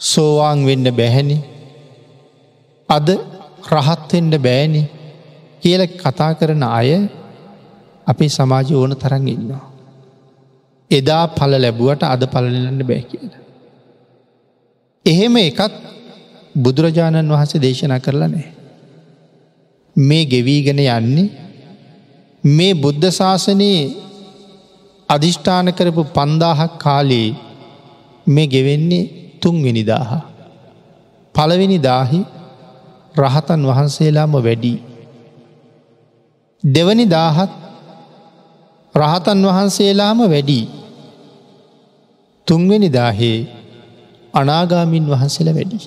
[0.00, 1.38] සෝවාන් වෙන්න බැහැනි
[2.88, 3.08] අද
[3.70, 4.82] රහත්වෙන්ඩ බෑනි
[5.62, 6.90] කියල කතා කරන අය
[8.10, 9.64] අපේ සමාජ ඕන තරන් ඉන්නවා.
[10.90, 13.42] එදා පල ලැබුවට අද පලලන්න බෑ කියලා.
[15.06, 15.60] එහෙම එකක්
[16.54, 18.48] බුදුරජාණන් වහන්සේ දේශනා කරලා නෑ.
[19.96, 21.28] මේ ගෙවීගෙන යන්නේ
[22.44, 23.84] මේ බුද්ධ ශාසනයේ
[25.08, 27.30] අධිෂ්ඨාන කරපු පන්දාහක් කාලයේ
[28.26, 30.10] මේ ගෙවෙන්නේ තුන්වෙනි දාහ.
[31.34, 32.20] පළවෙනි දාහි
[33.14, 34.74] රහතන් වහන්සේලාම වැඩි.
[36.64, 37.50] දෙවනි දාහත්
[38.94, 40.60] රහතන් වහන්සේලාම වැඩි.
[42.46, 43.38] තුන්වෙනි දාහේ
[44.34, 45.78] අනාගාමින් වහන්සේලා වැඩි.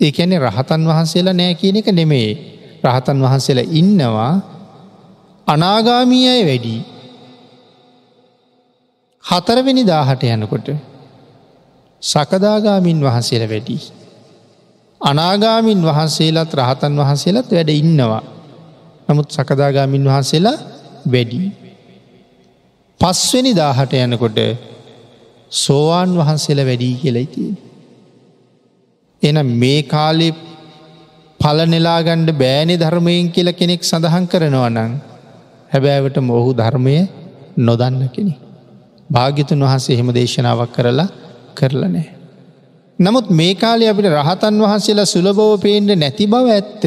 [0.00, 2.28] ඒකැනෙ රහතන් වහන්සේලා නෑ කියන එක නෙමේ
[2.84, 4.32] රහතන් වහන්සේලා ඉන්නවා
[5.46, 6.76] අනාගාමී අය වැඩි.
[9.24, 10.68] හතරවෙනි දාහට යනකොට
[12.02, 13.76] සකදාගාමින් වහන්සේල වැඩි.
[15.00, 18.22] අනාගාමින් වහන්සේලාත් රහතන් වහන්සේලත් වැඩ ඉන්නවා.
[19.08, 20.58] නමුත් සකදාගාමින් වහන්සේලා
[21.06, 21.40] වැඩි.
[23.00, 24.38] පස්වෙනි දාහට යනකොට
[25.52, 27.50] සෝවාන් වහන්සේල වැඩී කියලයිතිය.
[29.22, 30.28] එන මේ කාලෙ
[31.40, 34.92] පලනෙලාගණ්ඩ බෑනෙ ධර්මයෙන් කියල කෙනෙක් සඳහන් කරනවා නං
[35.72, 36.96] හැබෑවට මොහු ධර්මය
[37.58, 38.34] නොදන්න කෙනෙ.
[39.10, 41.08] භාග්‍යතුන් වහන්සේ එහෙම දේශනාවක් කරලා
[41.54, 42.06] කරලනෑ.
[42.98, 46.84] නමුත් මේ කාලේ අපිට රහතන් වහන්සේලා සුලබෝව පේන්ට නැති බව ඇත්ත.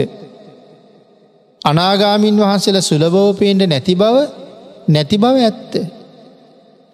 [1.61, 4.15] අනාගාමින් වහන්සේලා සුලබෝව පේන්ට නැති බව
[4.87, 5.73] නැති බව ඇත්ත.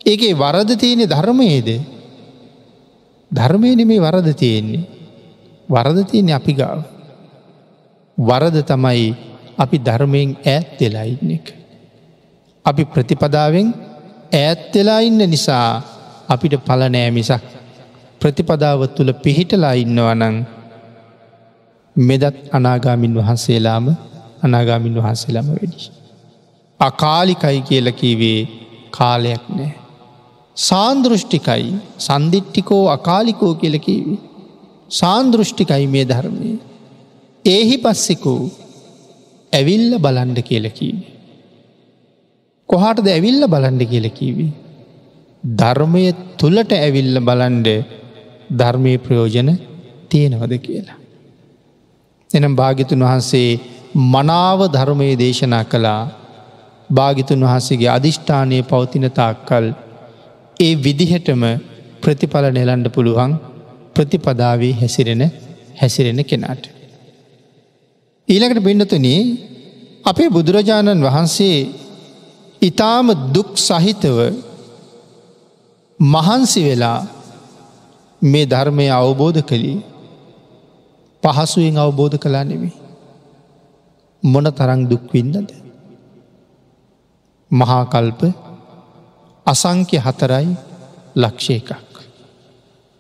[0.05, 1.69] ඒකේ වරද තියෙනෙ ධර්මයේද
[3.31, 4.83] ධර්මයන මේ වරද තියෙන්නේ.
[5.69, 6.79] වරද තියෙන අපි ගාව.
[8.17, 9.15] වරද තමයි
[9.57, 11.47] අපි ධර්මයෙන් ඈත් වෙලා ඉන්න එක.
[12.65, 13.67] අපි ප්‍රතිපදාවෙන්
[14.33, 15.69] ඈත් වෙලා ඉන්න නිසා
[16.27, 17.43] අපිට පලනෑ මිසක්
[18.21, 20.35] ප්‍රතිපදාව තුළ පිහිටලා ඉන්නවනං
[21.95, 23.85] මෙදත් අනාගාමින් වහන්සේලාම
[24.43, 25.89] අනාගාමින් වහන්සේලාම වැඩි.
[26.79, 28.39] අකාලිකයි කියල කීවේ
[28.91, 29.73] කාලයක් නෑ.
[30.57, 34.15] සාන්දෘෂ්ටිකයි සන්දිිට්ටිකෝ අකාලිකෝ කියලකිවි.
[34.89, 36.51] සාන්දෘෂ්ටිකයි මේ ධර්මය.
[37.45, 38.41] ඒහි පස්සෙකෝ
[39.53, 41.05] ඇවිල්ල බලන්ඩ කියලකීවි.
[42.69, 44.47] කොහටද ඇවිල්ල බලන්ඩ කියලකීවි.
[45.43, 46.03] ධර්මය
[46.37, 47.67] තුළට ඇවිල්ල බලන්ඩ
[48.51, 49.49] ධර්මය ප්‍රයෝජන
[50.09, 50.99] තියෙනවද කියලා.
[52.33, 53.49] එනම් භාගිතුන් වහන්සේ
[53.95, 56.01] මනාව ධර්මය දේශනා කළා
[56.89, 59.65] භාගිතුන් වහන්සේගේ අධිෂ්ඨානය පවතිනතාක්කල්
[60.59, 61.43] ඒ විදිහටම
[62.01, 63.31] ප්‍රතිඵල නෙලන්ඩ පුළුවන්
[63.95, 65.23] ප්‍රතිපදාවේ හැසිරෙන
[65.75, 66.63] හැසිරෙන කෙනාට.
[68.27, 69.19] ඊළකට පිඩතුනේ
[70.05, 71.57] අපේ බුදුරජාණන් වහන්සේ
[72.61, 74.17] ඉතාම දුක් සහිතව
[75.99, 76.99] මහන්සි වෙලා
[78.21, 79.83] මේ ධර්මය අවබෝධ කළේ
[81.23, 82.84] පහසුවෙන් අවබෝධ කලා නෙමේ.
[84.23, 85.49] මොන තරං දුක්වින්නද.
[87.51, 88.21] මහාකල්ප
[89.45, 90.47] අසංක්‍ය හතරයි
[91.15, 91.69] ලක්ෂ එකක්.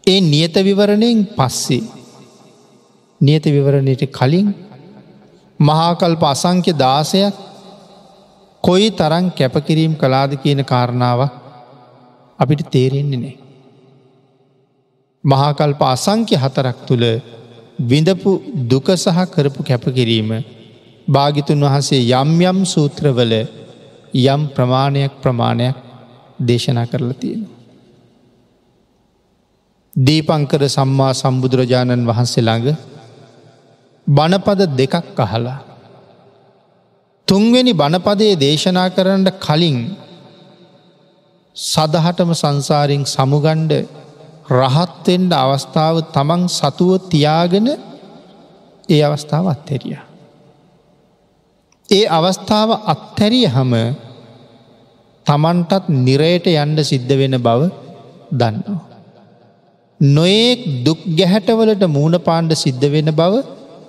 [0.03, 1.83] ඒ නියත විවරණයෙන් පස්සේ
[3.21, 4.47] නියත විවරණයට කලින්
[5.59, 7.35] මහාකල්ප අසංක්‍ය දාසයක්
[8.63, 11.19] කොයි තරන් කැපකිරීම් කලාද කියන කාරණාව
[12.39, 13.35] අපිට තේරෙන්නේ නෑ.
[15.23, 17.05] මහාකල්ප අසංක්‍ය හතරක් තුළ
[17.81, 18.31] විඳපු
[18.65, 20.29] දුක සහ කරපු කැපකිරීම
[21.07, 23.33] භාගිතුන් වහන්සේ යම් යම් සූත්‍රවල
[24.25, 25.75] යම් ප්‍රමාණයක් ප්‍රමාණයක්
[26.39, 27.43] දේශනා කරලා තියෙන.
[29.95, 32.77] දීපංකර සම්මා සම්බුදුරජාණන් වහන්සේ ළඟ
[34.07, 35.59] බණපද දෙකක් අහලා.
[37.27, 39.77] තුන්වෙනි බණපදයේ දේශනා කරන්න කලින්
[41.55, 43.71] සදහටම සංසාරින් සමුගණ්ඩ
[44.51, 47.67] රහත්තෙන්ට අවස්ථාව තමන් සතුව තියාගෙන
[48.89, 50.14] ඒ අවස්ථාව අත්හැරිය.
[51.95, 53.73] ඒ අවස්ථාව අත්හැරිය හම
[55.25, 57.61] තමන්ටත් නිරයට යන්ඩ සිද්ධ වෙන බව
[58.33, 58.83] දන්නවා.
[59.99, 63.33] නොයෙක් දුක් ගැහැටවලට මූුණ පාණ්ඩ සිද්ධ වෙන බව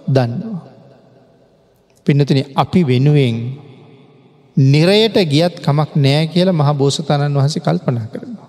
[0.08, 0.60] දන්නවා.
[2.06, 3.36] පිනතුන අපි වෙනුවෙන්
[4.56, 8.48] නිරයට ගියත් කමක් නෑ කියලා මහ බෝසතණන් වහස කල්පනා කරනවා.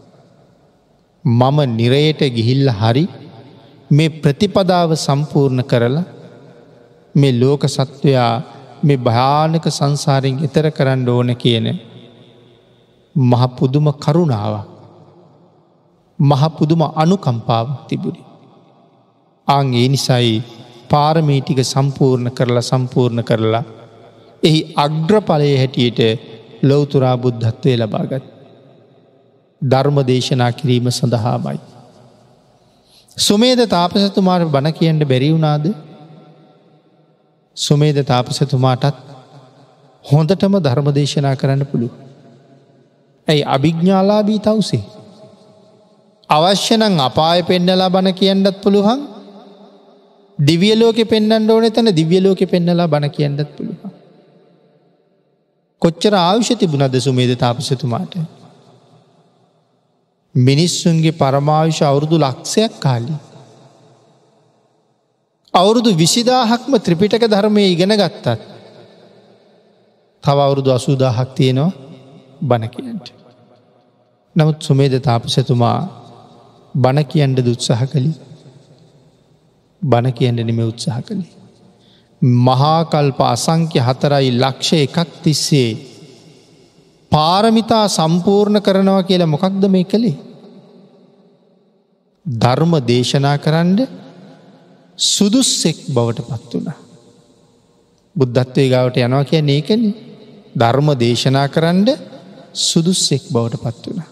[1.26, 3.06] මම නිරයට ගිහිල්ල හරි
[3.91, 6.06] මේ ප්‍රතිපදාව සම්පූර්ණ කරලා
[7.15, 8.34] මේ ලෝක සත්වයා
[8.84, 11.68] මේ භයානක සංසාරෙන් එතර කරන්න ඕන කියන
[13.16, 14.56] මහපුදුම කරුණාව
[16.20, 18.22] මහපුදුම අනුකම්පාව තිබුණි.
[19.48, 20.44] අං ඒ නිසයි
[20.90, 23.63] පාරමීටික සම්පූර්ණ කරලා සම්පූර්ණ කරලා
[24.44, 26.00] එහි අග්‍රඵලය හැටියට
[26.63, 28.24] ලොවතුරා බුද්ධත්වය ලබාගත්.
[29.62, 31.60] ධර්ම දේශනා කිරීම සඳහාමයි.
[33.18, 35.66] සුමේද තාපසතුමාට බණ කියන්න බැරිවුණාද
[37.58, 38.98] සුමේද තාපසතුමාටත්
[40.06, 41.93] හොඳටම ධර්ම දේශනා කරන්න පුළුව.
[43.28, 44.84] ඇයි අභිග්ඥාලාබී තවසේ.
[46.30, 49.02] අවශ්‍යනං අපාය පෙන්නලා බණ කියන්නත් පුළුවන්
[50.39, 53.93] දිවියලෝක පෙන්න්න ඕන තැන දිවියලෝක පෙන්නලා බණ කියන්නත් පුළුවන්.
[55.82, 58.13] කොච්චර ආවිෂ තිබුණද සුමේද තාපසතුමාට.
[60.36, 63.15] මිනිස්සුන්ගේ පරමාවිශ අවුරුදු ලක්ෂයක් කාලි.
[65.58, 68.26] අවුරුදු විසිදාහක්ම ත්‍රිපිටක ධර්මය ඉගෙන ගත්තත්.
[70.24, 71.72] තව අවුරුදු අසූදාහක් තියෙනවා
[72.41, 73.08] බණ කියන්ට.
[74.36, 75.80] නමුත් සුමේද තාපසතුමා
[76.76, 78.12] බණ කියන්ට දුත්සහ කළි
[79.82, 81.34] බණ කියන්න නෙම උත්සාහ කළේ.
[82.22, 85.70] මහාකල්ප අසංක්‍ය හතරයි ලක්ෂ එකක් තිස්සේ
[87.12, 90.17] පාරමිතා සම්පූර්ණ කරනවා කියලා මොකක්ද මේ කළේ.
[92.26, 93.80] ධර්ම දේශනා කරන්න
[94.98, 96.74] සුදුස්සෙක් බවට පත් වුණ.
[98.16, 99.84] බුද්ධත්වය ගාවට යනවා කිය ඒකන
[100.56, 101.90] ධර්ම දේශනා කරන්න
[102.54, 104.04] සුදුස්සෙක් බවට පත් වුණ.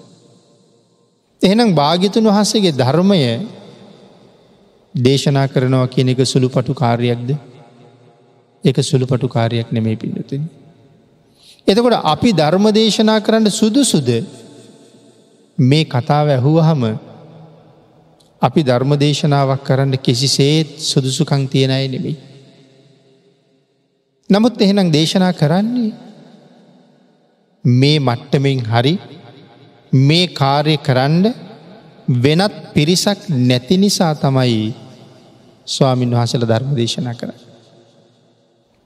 [1.42, 3.20] එහෙනම් භාගිතුන් වහන්සේගේ ධර්මය
[4.96, 7.30] දේශනා කරනවා කියන එක සුළු පටු කාර්යයක්ද
[8.64, 10.44] එක සුළු පටු කාරයක් නෙමේ පිළිතුන්.
[11.68, 14.10] එතකොට අපි ධර්ම දේශනා කරන්න සුදුසුද
[15.58, 16.84] මේ කතාව ඇහුවහම
[18.46, 22.16] අපි ධර්ම දේශනාවක් කරන්න කිසිසේත් සුදුසුකං තියෙනයි නෙමෙයි.
[24.30, 25.92] නමුත් එහෙනම් දේශනා කරන්නේ
[27.66, 28.94] මේ මට්ටමෙන් හරි
[30.02, 31.26] මේ කාර්ය කරන්න
[32.18, 34.74] වෙනත් පිරිසක් නැති නිසා තමයි
[35.68, 37.32] ස්වාමීන් වහසල ධර්ම දේශනා කර.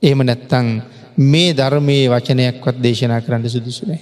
[0.01, 0.67] එහෙම නැත්තං
[1.23, 4.01] මේ ධර්මයේ වචනයක්වත් දේශනා කරන්න සුදුසුනේ.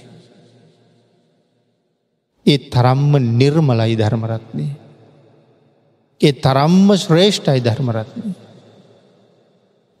[2.46, 4.87] ඒ තරම්ම නිර්මලයි ධර්මරත්නය.
[6.20, 8.32] ඒ තරම්ම ශ්‍රේෂ්ඨයි ධර්මරත්නය.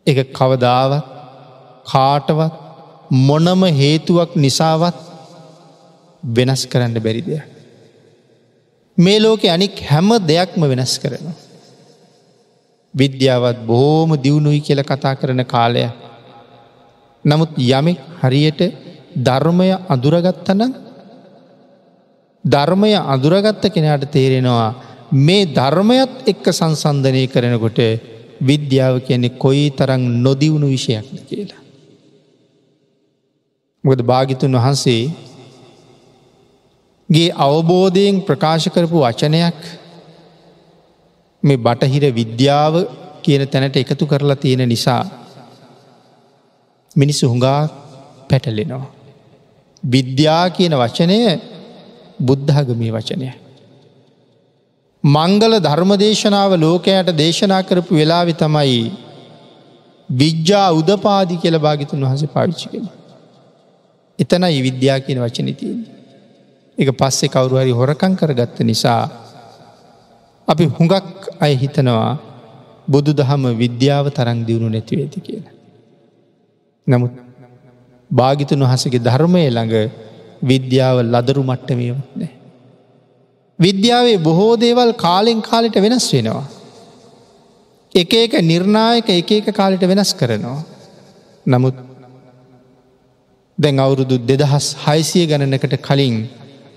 [0.06, 1.04] එක කවදාවත්
[1.86, 2.54] කාටවත්
[3.10, 4.98] මොනම හේතුවක් නිසාවත්
[6.22, 7.46] වෙනස් කරන්න බැරි දෙයක්.
[8.98, 11.36] මේ ලෝකෙ අනික් හැම දෙයක්ම වෙනස් කරනවා.
[12.94, 15.86] විද්‍යාවත් බොහෝම දියුණුයි කියල කතා කරන කාලය.
[17.24, 18.60] නමුත් යමෙක් හරියට
[19.18, 20.62] ධර්මය අදුරගත්තන
[22.44, 27.78] ධර්මය අදුරගත්ත කෙනට තේරෙනවා මේ ධර්මයත් එක්ක සංසන්ධනය කරනකොට
[28.40, 31.62] විද්‍යාව කියන්නේ කොයි තරං නොදිවුණු විෂයක්ද කියලා.
[33.84, 35.10] මොකද භාගිතුන් වහන්සේ
[37.08, 39.58] ගේ අවබෝධයෙන් ප්‍රකාශ කරපු වචනයක්
[41.42, 42.74] මේ බටහිර විද්‍යාව
[43.22, 45.02] කියන තැනට එකතු කරලා තියෙන නිසා
[46.96, 47.60] මිනිස්සු හුඟා
[48.30, 48.86] පැටලෙනවා.
[49.84, 51.40] විද්‍යා කියන වචනය
[52.20, 53.47] බුද්ධාගමී වචනය.
[55.04, 58.90] මංගල ධර්මදේශනාව ලෝකයට දේශනා කරපු වෙලාවෙ තමයි
[60.08, 62.88] විද්‍යා උදපාදි කියල භාගිතුන් වහස පාවිච්චි කළ.
[64.18, 65.86] එතනයි විද්‍යා කියන වචන තියෙන්.
[66.78, 69.02] එක පස්සේ කවුරුහරි හොරකං කරගත්ත නිසා
[70.48, 72.18] අපි හුඟක් අය හිතනවා
[72.88, 75.54] බුදු දහම විද්‍යාව තරං දියුණු නැතිව ඇති කියලා.
[76.86, 77.12] නමුත්
[78.10, 79.74] භාගිතුන් වහසගේ ධර්මය ළඟ
[80.42, 82.37] විද්‍යාව ලදරු මට්ටමියවත් නෑ.
[83.58, 86.46] විද්‍යාවේ බොහෝ දේවල් කාලෙන් කාලෙට වෙනස් වෙනවා.
[87.94, 90.58] එක එක නිර්ණායක එක එක කාලෙට වෙනස් කරනවා.
[91.46, 91.76] නමුත්
[93.58, 96.16] දැන් අවුරුදු දෙදහස් හයිසිය ගණනකට කලින්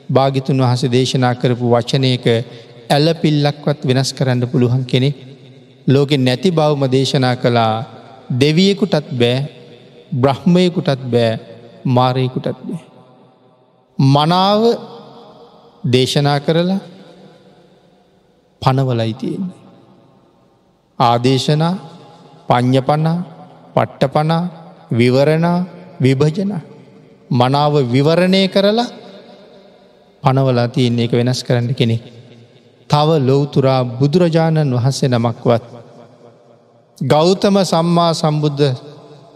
[0.10, 2.26] භාගිතුන් වහස දේශනා කරපු වචනයක
[2.90, 5.10] ඇල්ල පිල්ලක්වත් වෙනස් කරන්න පුළුවන් කෙනෙ
[5.88, 7.74] ලෝකෙ නැති බවම දේශනා කළා
[8.42, 9.38] දෙවියෙකුටත් බෑ
[10.14, 11.32] බ්‍රහ්මයකුටත් බෑ
[11.88, 12.82] මාරයකුටත් බෑ.
[14.00, 14.62] මනාව
[15.84, 16.80] දේශනා කරලා
[18.62, 19.60] පනවලයි තියෙන්නේ.
[21.00, 21.76] ආදේශනා
[22.48, 23.18] පඤ්ඥපනා
[23.76, 24.44] පට්ටපනා
[24.92, 25.60] විවරණා
[26.02, 26.54] විභජන
[27.32, 28.90] මනාව විවරණය කරලා
[30.24, 32.04] පනවලා තියන්නේ එක වෙනස් කරන්න කෙනෙක්.
[32.90, 35.64] තව ලොවතුරා බුදුරජාණන් වහන්සේ නමක්වත්.
[36.98, 38.76] ගෞතම සම්මා සම්බුද්ධ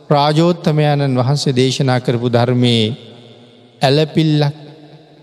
[0.10, 2.86] ප්‍රාජෝත්තමයණන් වහන්සේ දේශනා කරපු ධර්මයේ
[3.82, 4.56] ඇලපිල්ලක්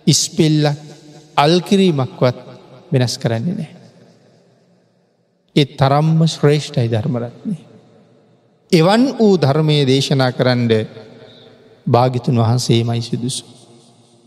[0.06, 0.91] ඉස්පෙල්ලක්
[1.36, 2.38] අල්කිරීමක්වත්
[2.92, 3.70] වෙනස් කරන්නේ නෑ.
[5.56, 7.56] ඒ තරම්ම ශ්‍රේෂ්ඨයි ධර්මරත්නය.
[8.72, 10.70] එවන් වූ ධර්මය දේශනා කරන්න
[11.86, 13.44] භාගිතුන් වහන්සේමයි සිදුසු.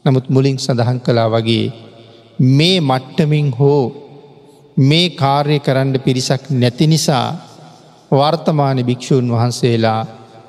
[0.05, 1.73] නමුත් මුලින් සඳහන් කලා වගේ
[2.51, 3.83] මේ මට්ටමින් හෝ
[4.77, 7.27] මේ කාර්ය කරන්න පිරිසක් නැති නිසා
[8.11, 10.01] වර්තමාන භික්‍ෂූන් වහන්සේලා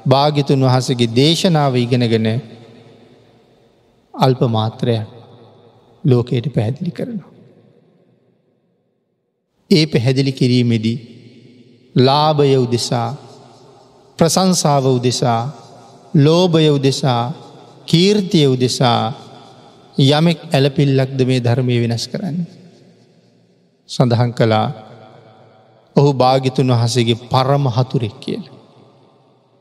[0.08, 2.28] භාගිතුන් වහසගේ දේශනාව ඉගෙනගෙන
[4.14, 5.15] අල්ප මාත්‍රයක්
[6.06, 7.30] ලෝකයට පැහැදිලි කරනවා.
[9.70, 10.98] ඒ පැහැදිලි කිරීමෙදී
[11.94, 13.10] ලාභය උදෙසා
[14.18, 15.42] ප්‍රසංසාව උදෙසා
[16.16, 17.22] ලෝභය උදෙසා
[17.86, 19.12] කීර්තිය උදෙසා
[19.98, 22.38] යමෙක් ඇලපිල්ලක්ද මේ ධර්මය වෙනස් කරන්න.
[23.88, 24.68] සඳහන් කළා
[25.96, 28.44] ඔහු භාගිතුන් වහසගේ පරම හතුරෙක් කියල.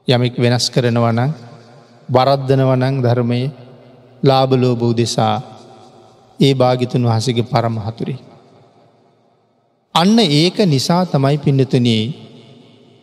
[0.08, 1.32] යමෙක් වෙනස් කරනවනං
[2.10, 3.42] බරද්ධනවනං ධර්මය
[4.24, 5.55] ලාබලෝබෝ දෙසා
[6.40, 8.20] ඒ භාගිතුන් වහසගේ පරමහතුරේ.
[9.96, 12.04] අන්න ඒක නිසා තමයි පිඩතුනේ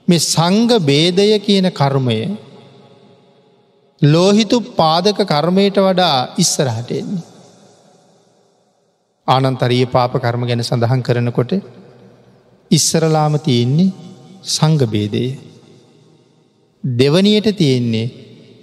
[0.09, 2.19] මේ සංග බේදය කියන කර්මය
[4.03, 7.23] ලෝහිතු පාදක කර්මයට වඩා ඉස්සරහට එන්නේ.
[9.29, 11.53] ආනන්තරීය පාප කර්ම ගැන සඳහන් කරනකොට
[12.71, 13.95] ඉස්සරලාම තියෙන්නේ
[14.47, 15.25] සංගබේදය.
[16.85, 18.13] දෙවනියට තියෙන්නේ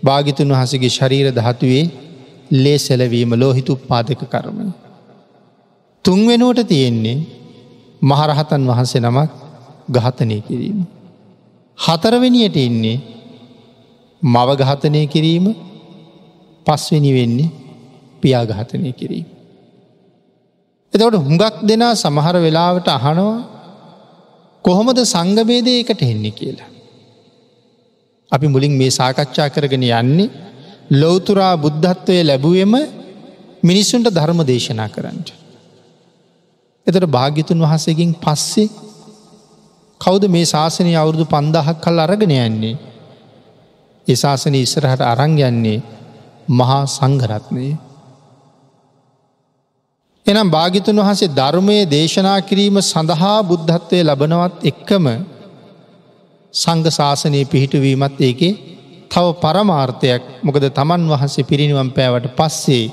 [0.04, 1.86] භාගිතුන් වහසගේ ශරීර ධාතුවේ
[2.52, 4.66] ලේ සැලවීම ලෝහිතු උපාදක කරමය.
[6.06, 7.18] තුන්වෙනුවට තියෙන්නේ
[8.02, 9.30] මහරහතන් වහන්සේ නමක්
[9.92, 10.80] ගහතනය කිරීම.
[11.78, 12.98] හතරවෙනියට ඉන්නේ
[14.22, 15.46] මවගහතනය කිරීම
[16.66, 17.50] පස්වෙනි වෙන්නේ
[18.22, 19.28] පියාගහතනය කිරීම.
[20.94, 23.38] එතවට හුඟක් දෙනා සමහර වෙලාවට අහනවා
[24.66, 26.70] කොහොමද සංගබේදය එකට එන්නේ කියලා.
[28.32, 30.30] අපි මුලින් මේ සාකච්ඡා කරගෙන යන්නේ
[30.92, 32.74] ලොවතුරා බුද්ධත්වය ලැබුවම
[33.64, 35.30] මිනිස්සුන්ට ධර්ම දේශනා කරන්නට.
[36.88, 38.70] එතට භාග්‍යතුන් වහසකින් පස්සේ
[40.02, 42.78] කෞද මේ ශාසනය අවුරුදු පන්දහක් කල් අරගෙන යන්නේ.
[44.08, 45.84] ඒ ශාසන ඉස්සරහට අරං යන්නේ
[46.52, 47.68] මහා සංගරත්නය.
[50.26, 55.06] එනම් භාගිතුන් වහසේ ධර්මය දේශනා කිරීම සඳහා බුද්ධත්වය ලබනවත් එක්කම
[56.54, 58.54] සංඝ ශාසනය පිහිටුවීමත් ඒකේ
[59.12, 62.86] තව පරමාර්ථයක් මොකද තමන් වහන්සේ පිරිනිවම් පෑවට පස්සේ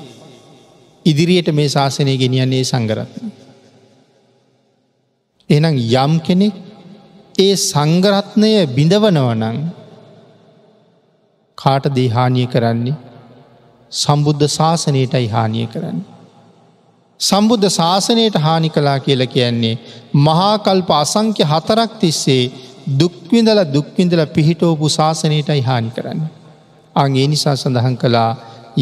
[1.06, 3.26] ඉදිරියට මේ ශාසනය ගෙනියන්නේ සංගරත්න.
[5.50, 6.54] එනම් යම් කෙනෙක්
[7.38, 9.58] ඒ සංගරත්නය බිඳවනවනං
[11.58, 13.00] කාට දේහානිය කරන්නේ
[13.92, 15.98] සම්බුද්ධ ශාසනයටයි හානිය කරන්න.
[17.20, 19.78] සම්බුද්ධ ශාසනයට හානි කලා කියල කියන්නේ
[20.20, 22.42] මහාකල්ප අසංක්‍ය හතරක් තිස්සේ
[22.86, 26.20] දුක්විඳල දුක්විඳල පිහිටෝපු ශාසනයටයි හානි කරන්න.
[26.96, 28.30] අගේ නිසා සඳහන් කළා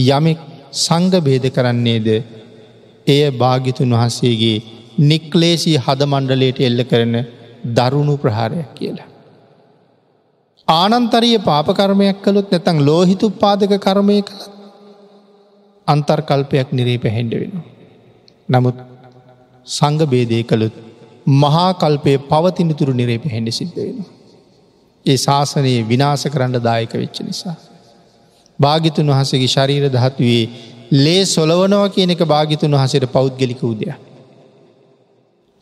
[0.08, 0.40] යමෙක්
[0.78, 2.08] සංග බේද කරන්නේද
[3.06, 4.58] එය භාගිතුන් වහන්සේගේ
[5.02, 7.14] නික්ලේසී හදමණ්ඩලයට එල්ල කරන
[7.74, 9.08] දරුණු ප්‍රහාරයක් කියලා.
[10.68, 14.52] ආනන්තරිය පාපකර්මයක් කළුත් නැතං ලෝහිතු පාදක කර්මය කළත්
[15.88, 17.54] අන්තර්කල්පයක් නිරේ පැහැඩ වෙන.
[18.48, 18.76] නමුත්
[19.66, 20.74] සංග බේදය කළුත්
[21.26, 24.04] මහාකල්පය පවතිනතුරු නිරේ පැහැඩ සිද්ධ වෙන.
[25.06, 27.56] ඒ ශාසනයේ විනාස කරන්න දායක වෙච්ච නිසා.
[28.58, 30.42] භාගිතුන් වහසගේ ශරීර දහත්වේ
[30.92, 33.94] ලේ සොලවනවා කියන එක භාගිතුන් වහසට පෞද්ගලික උදයක්.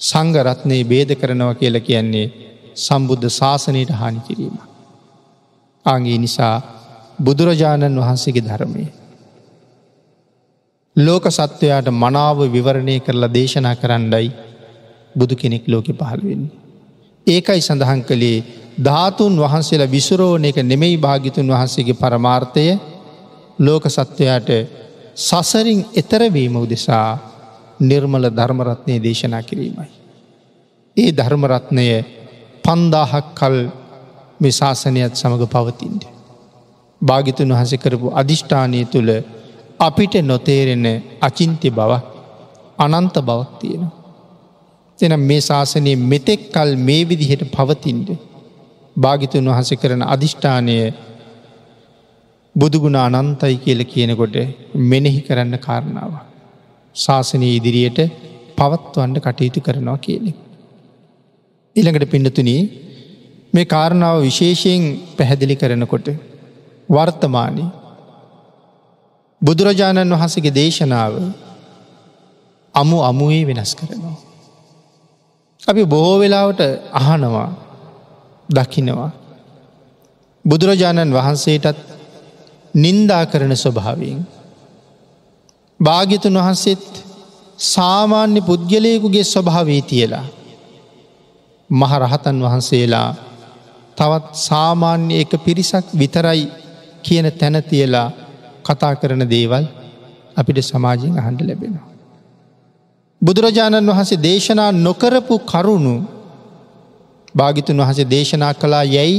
[0.00, 2.26] සංගරත්නයේ බේද කරනවා කියල කියන්නේ
[2.76, 4.56] සම්බුද්ධ ශාසනයට හානි කිරීම.
[5.86, 6.56] ආගේ නිසා
[7.18, 8.84] බුදුරජාණන් වහන්සේගේ ධර්මය.
[10.96, 14.28] ලෝක සත්වයාට මනාව විවරණය කරලා දේශනා කරන්නයි
[15.14, 16.52] බුදු කෙනෙක් ලෝකෙ පහළවෙන්නේ.
[17.26, 18.44] ඒකයි සඳහන් කළේ
[18.78, 22.66] ධාතුන් වහන්සේලා විසුරෝණ එක නෙමෙයි භාගිතුන් වහන්සේගේ පරමාර්ථය
[23.58, 24.50] ලෝක සත්වයාට
[25.16, 27.18] සසරින් එතරවීම උදෙසා
[27.80, 29.90] නිර්මල ධර්මරත්නය දේශනා කිරීමයි.
[30.96, 31.86] ඒ ධර්මරත්නය
[32.64, 33.56] පන්දාහක් කල්
[34.40, 36.02] මෙශාසනයත් සමඟ පවතින්ට.
[37.00, 39.10] භාගිතුන් වහස කරපු අධිෂ්ඨානය තුළ
[39.80, 40.86] අපිට නොතේරෙන
[41.20, 42.04] අචින්ත්‍ය බවක්
[42.78, 44.01] අනන්ත බවක් තියෙනවා.
[45.02, 48.10] එන මේ ශාසනයේ මෙතෙක් කල් මේ විදිහට පවතින්ට
[48.96, 50.76] භාගිතුන් වහස කරන අධිෂ්ඨානය
[52.54, 54.36] බුදුගුණ අනන්තයි කියල කියනකොට
[54.84, 56.12] මෙනෙහි කරන්න කාරණාව.
[56.96, 58.00] ශාසනය ඉදිරියට
[58.58, 60.32] පවත්වන්න කටයුතු කරනවා කියලෙ.
[61.76, 62.60] ඉළඟට පිඩතුනී
[63.52, 64.82] මේ කාරණාව විශේෂයෙන්
[65.16, 66.08] පැහැදිලි කරනකොට
[66.88, 67.64] වර්තමානය
[69.42, 71.14] බුදුරජාණන් වහන්සගේ දේශනාව
[72.74, 74.31] අමු අමුවේ වෙනස් කරනවා.
[75.66, 76.60] අපි බොහෝ වෙලාවට
[76.92, 77.50] අහනවා
[78.48, 79.10] දකිනවා.
[80.44, 81.78] බුදුරජාණන් වහන්සේටත්
[82.74, 84.20] නින්දා කරන ස්වභාවයෙන්.
[85.80, 86.86] භාගිතුන් වහන්සේත්
[87.66, 90.26] සාමාන්‍ය පුද්ගලයකුගේ ස්වභාවේ තියලා.
[91.70, 93.08] මහරහතන් වහන්සේලා
[93.96, 96.42] තවත් සාමාන්‍ය එක පිරිසක් විතරයි
[97.02, 98.08] කියන තැන තියලා
[98.64, 99.64] කතා කරන දේවල්
[100.36, 101.91] අපිට සමාජයෙන් අහන්ඩ ලැබෙනවා.
[103.22, 105.94] බුදුරජාණන් වහන්සේ දේශනා නොකරපු කරුණු
[107.34, 109.18] භාගිතුන් වහසේ දේශනා කලා යැයි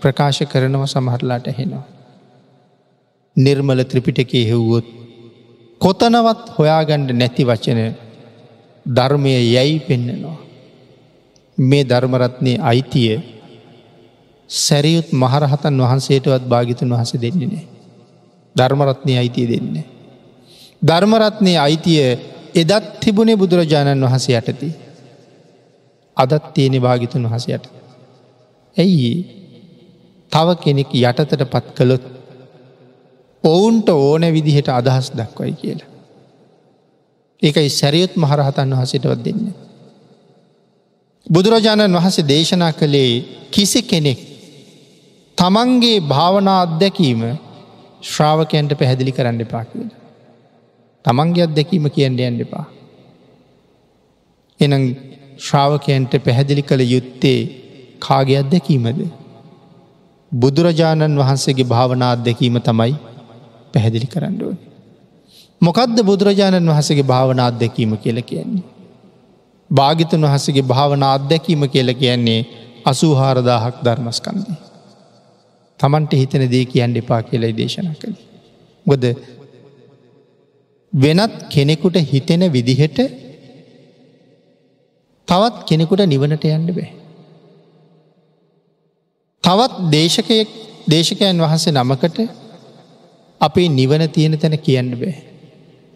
[0.00, 1.84] ප්‍රකාශ කරනව සමහරලාට හෙනවා.
[3.36, 4.86] නිර්මල ත්‍රිපිටකේ හෙව්වොත්
[5.80, 7.80] කොතනවත් හොයාගණ්ඩ නැති වචන
[8.86, 10.38] ධර්මය යැයි පෙන්නෙනවා.
[11.58, 13.12] මේ ධර්මරත්නය අයිතිය
[14.50, 17.66] සැරියුත් මහරහතන් වහන්සේටවත් භාගිතුන් වහස දෙන්නේ නෑ.
[18.56, 19.84] ධර්මරත්නය අයිතිය දෙන්නේ.
[20.82, 24.68] ධර්මරත්නය අයිතිය එදත් තිබුණේ බුදුරජාණන් වහස යටති.
[26.16, 27.64] අදත් තියෙනෙ භාගිතුන් වහසයට.
[28.76, 29.10] ඇයි
[30.32, 32.04] තව කෙනෙක් යටතට පත් කළොත්
[33.44, 35.90] ඔවුන්ට ඕන විදිහට අදහස් දක්වයි කියලා.
[37.42, 39.42] ඒකයි සැරියුත් මහරහතන් වහසටවත් දෙන්න.
[41.26, 43.12] බුදුරජාණන් වහසේ දේශනා කළේ
[43.50, 44.20] කිසි කෙනෙක්
[45.38, 47.22] තමන්ගේ භාවනා අත්දැකීම
[48.04, 49.88] ශ්‍රාවකයන්ට පැහැදිලි කරන්න එපා කියල.
[51.06, 52.66] තමන්ගේ අත්දැකීම කියන්න යන්න එපා.
[54.60, 54.72] එන
[55.38, 57.40] ශ්‍රාවකයන්ට පැහැදිලි කළ යුත්තේ
[57.98, 59.00] කාගේ අත්දැකීමද.
[60.32, 62.94] බුදුරජාණන් වහන්සේගේ භාවනා අත්දැකීම තමයි
[63.72, 64.58] පැහැදිලි කරන්න ඕන.
[65.60, 68.64] මොකදද බුදුරජාණන් වහසගේ භාවනා අත්දැකීම කියල කියන්නේ.
[69.70, 72.40] භාගිතන් වහසගේ භාවනා අත්දැකීම කියල කියන්නේ
[72.84, 74.58] අසූහාරදාහක් ධර්මස්කන්දී.
[75.80, 78.16] තමන්ට හිතන දේ කියන්න එපා කියලයි දේශන කළ.
[78.86, 79.04] ගොද
[80.96, 82.98] වෙනත් කෙනෙකුට හිතෙන විදිහට
[85.28, 86.88] තවත් කෙනෙකුට නිවනට යන්න බෑ.
[89.44, 90.48] තවත් දේශකයෙක්
[90.90, 92.18] දේශකයන් වහන්සේ නමකට
[93.40, 95.14] අපේ නිවන තියෙන තැන කියන්න බෑ.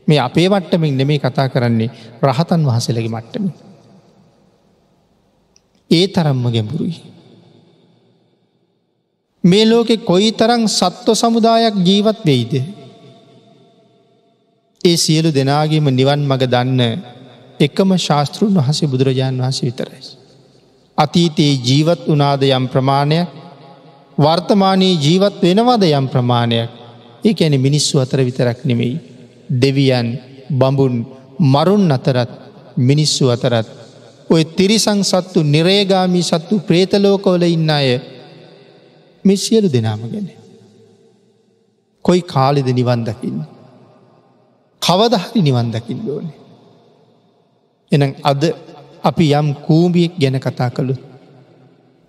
[0.08, 1.90] මේ අපේ මට්ටමින් නෙමේ කතා කරන්නේ
[2.22, 3.46] රහතන් වහසලගේ මට්ටම.
[5.90, 6.96] ඒ තරම්ම ගැඹුරුයි.
[9.44, 12.54] මේ ලෝකෙ කොයි තරං සත්ව සමුදායක් ජීවත් වෙයිද.
[14.84, 16.80] ඒ සියලු දෙනාගේම නිවන් මඟ දන්න
[17.60, 20.02] එකම ශාස්තෘන් වහසේ බුදුරජාණන් වහස විතරයි.
[20.98, 23.28] අතීතයේ ජීවත් වනාද යම් ප්‍රමාණයක්
[24.18, 26.70] වර්තමානයේ ජීවත් වෙනවාද යම් ප්‍රමාණයක්
[27.24, 28.96] ඒ ඇන මිනිස්සු අතර විතරක් නෙමෙයි.
[29.62, 30.08] දෙවියන්
[30.50, 30.94] බඹුන්
[31.52, 32.32] මරුන් අතරත්
[32.78, 33.68] මිනිස්සු අතරත්
[34.30, 37.88] ඔය තිරිසං සත්තු නිරේගාමී සත්තු ප්‍රේතලෝකවල ඉන්න අය
[39.24, 40.28] මෙ සියලු දෙනාම ගැන.
[42.04, 43.59] කොයි කාලෙද නිවන් දකින්න.
[44.82, 46.36] කවදහරි නිවන් දකිින් ඕනේ.
[47.92, 48.42] එන අද
[49.02, 50.94] අපි යම් කූම්බියෙක් ගැන කතා කළු.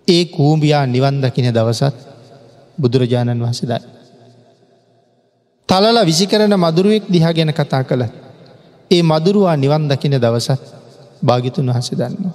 [0.08, 1.96] ඒ කූම්බියා නිවන් දකින දවසත්
[2.78, 3.78] බුදුරජාණන් වහසදයි.
[5.68, 8.04] තලල විසි කරන මදුරුවෙක් දිහා ගැන කතා කළ.
[8.90, 10.62] ඒ මදුරුවා නිවන් දකින දවසත්
[11.22, 12.34] භාගිතුන් වහස දන්නවා.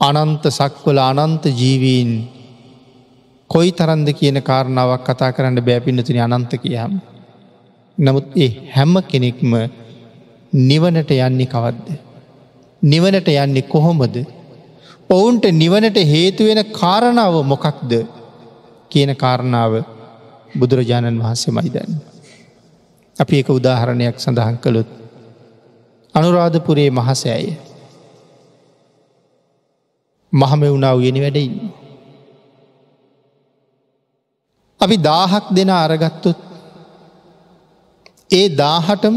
[0.00, 2.10] අනන්ත සක්වල අනන්ත ජීවීන්
[3.50, 7.15] කොයි තරන්ද කියන කාරණාවක් කතා කරන්න බෑපින්නතුනි අනන්ත කියහම්.
[7.98, 9.52] නමුත් ඒ හැම්ම කෙනෙක්ම
[10.52, 11.88] නිවනට යන්නේ කවද්ද.
[12.82, 14.16] නිවනට යන්නේ කොහොමද.
[15.10, 17.92] ඔවුන්ට නිවනට හේතුවෙන කාරණාව මොකක්ද
[18.90, 19.72] කියන කාරණාව
[20.52, 21.96] බුදුරජාණන් වහන්සේ මයිදන්න.
[23.16, 24.90] අපි එක උදාහරණයක් සඳහන් කළොත්.
[26.14, 27.48] අනුරාධපුරේ මහසෑය.
[30.32, 31.72] මහමෙවුණාව යෙන වැඩඉන්න.
[34.80, 36.45] අපි දාහක් දෙන අරගත්තොත්
[38.30, 39.16] ඒ දාහටම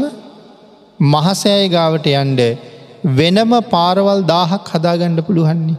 [1.12, 2.40] මහසෑය ගාවට යන්ඩ
[3.18, 5.78] වෙනම පාරවල් දාහක් හදාගණ්ඩ පුළුවන්නේ.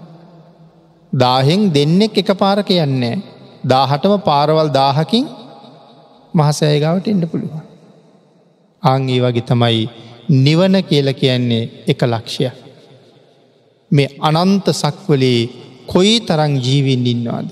[1.14, 3.16] දාහෙන් දෙන්නෙක් එක පාර කියන්නේ
[3.66, 5.26] දාහටම පාරවල් දාහකින්
[6.34, 7.64] මහසෑයගාවට එන්න පුළුවන්.
[8.84, 9.82] ආංගේ වගේ තමයි
[10.38, 12.52] නිවන කියල කියන්නේ එක ලක්ෂය.
[13.92, 15.50] මේ අනන්ත සක්වලේ
[15.88, 17.50] කොයි තරං ජීවින් ඉන්නවාද.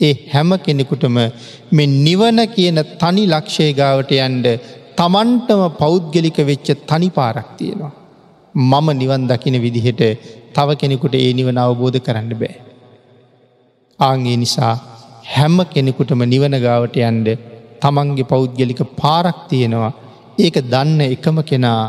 [0.00, 1.16] ඒ හැම කෙනෙකුටම
[1.72, 4.46] මෙ නිවන කියන තනි ලක්ෂය ගාවට යන්ඩ
[4.98, 7.92] තමන්ටම පෞද්ගලික වෙච්ච තනි පාරක් තියෙනවා.
[8.54, 10.02] මම නිවන් දකින විදිහට
[10.54, 12.56] තව කෙනෙකුට ඒ නිවන අවබෝධ කරන්න බෑ.
[14.00, 14.74] ආගේ නිසා
[15.26, 17.28] හැම්ම කෙනෙකුටම නිවන ගාවට යන්ඩ
[17.82, 19.92] තමන්ගේ පෞද්ගලික පාරක් තියෙනවා
[20.38, 21.80] ඒක දන්න එකම කෙනා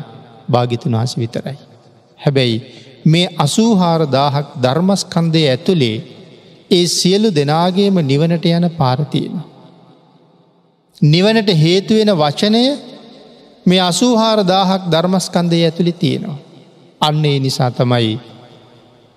[0.51, 1.57] භාගිතුන් වහස විතරයි.
[2.19, 2.57] හැබැයි
[3.05, 5.97] මේ අසූහාර දාහක් ධර්මස්කන්දය ඇතුළේ
[6.71, 9.35] ඒ සියලු දෙනාගේම නිවනට යන පාරතියෙන.
[11.01, 12.63] නිවනට හේතුවෙන වචනය
[13.67, 16.37] මේ අසූහාර දාහක් ධර්මස්කන්දය ඇතුළි තියෙනවා.
[17.01, 18.13] අන්න ඒ නිසා තමයි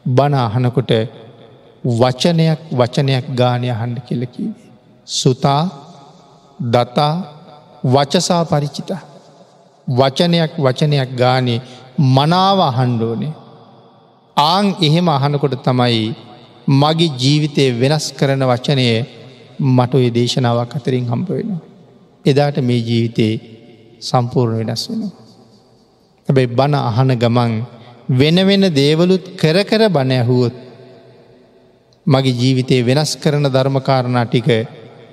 [0.05, 0.93] බණ අහනකොට
[1.85, 4.71] වචනයක් වචනයක් ගානය අහන්ඩ කෙලකිවේ.
[5.07, 5.63] සුතා
[6.73, 7.15] දතා
[7.87, 8.91] වචසා පරිචිත
[9.89, 11.61] වචනයක් වචනයක් ගානේ
[12.09, 13.33] මනාව අහන්ඩෝනේ.
[14.37, 16.03] ආං එහෙම අහනකොට තමයි
[16.81, 18.87] මගේ ජීවිතය වෙනස් කරන වචනය
[19.69, 21.51] මට ඔය දේශනාවක් අතරින් හම්ප වෙන.
[22.25, 23.35] එදාට මේ ජීවිතයේ
[24.01, 25.13] සම්පූර්ණ වෙනස් වෙනවා.
[26.29, 27.53] හැබැයි බණ අහන ගමන්
[28.13, 30.55] වෙන වෙන දේවලුත් කර කර බණ ඇහුවොත්
[32.07, 34.49] මගේ ජීවිතයේ වෙනස් කරන ධර්මකාරණා ටික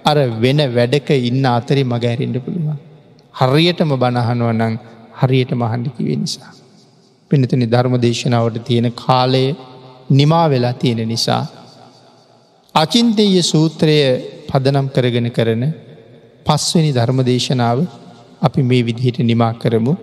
[0.06, 2.78] අර වෙන වැඩක ඉන්න අතරි මග ඇරෙන්ට පුළුවන්.
[3.34, 4.74] හරියටම බණහනුව නං
[5.14, 6.52] හරියට මහන්ඩිකිවේ නිසා.
[7.32, 9.46] පිනතනි ධර්ම දේශනාවට තියෙන කාලය
[10.10, 11.44] නිමා වෙලා තියෙන නිසා.
[12.76, 13.98] අචින්තය සූත්‍රය
[14.48, 15.64] පදනම් කරගෙන කරන
[16.46, 17.80] පස්වනි ධර්ම දේශනාව
[18.42, 19.98] අපි මේ විදිහට නිමා කරමු.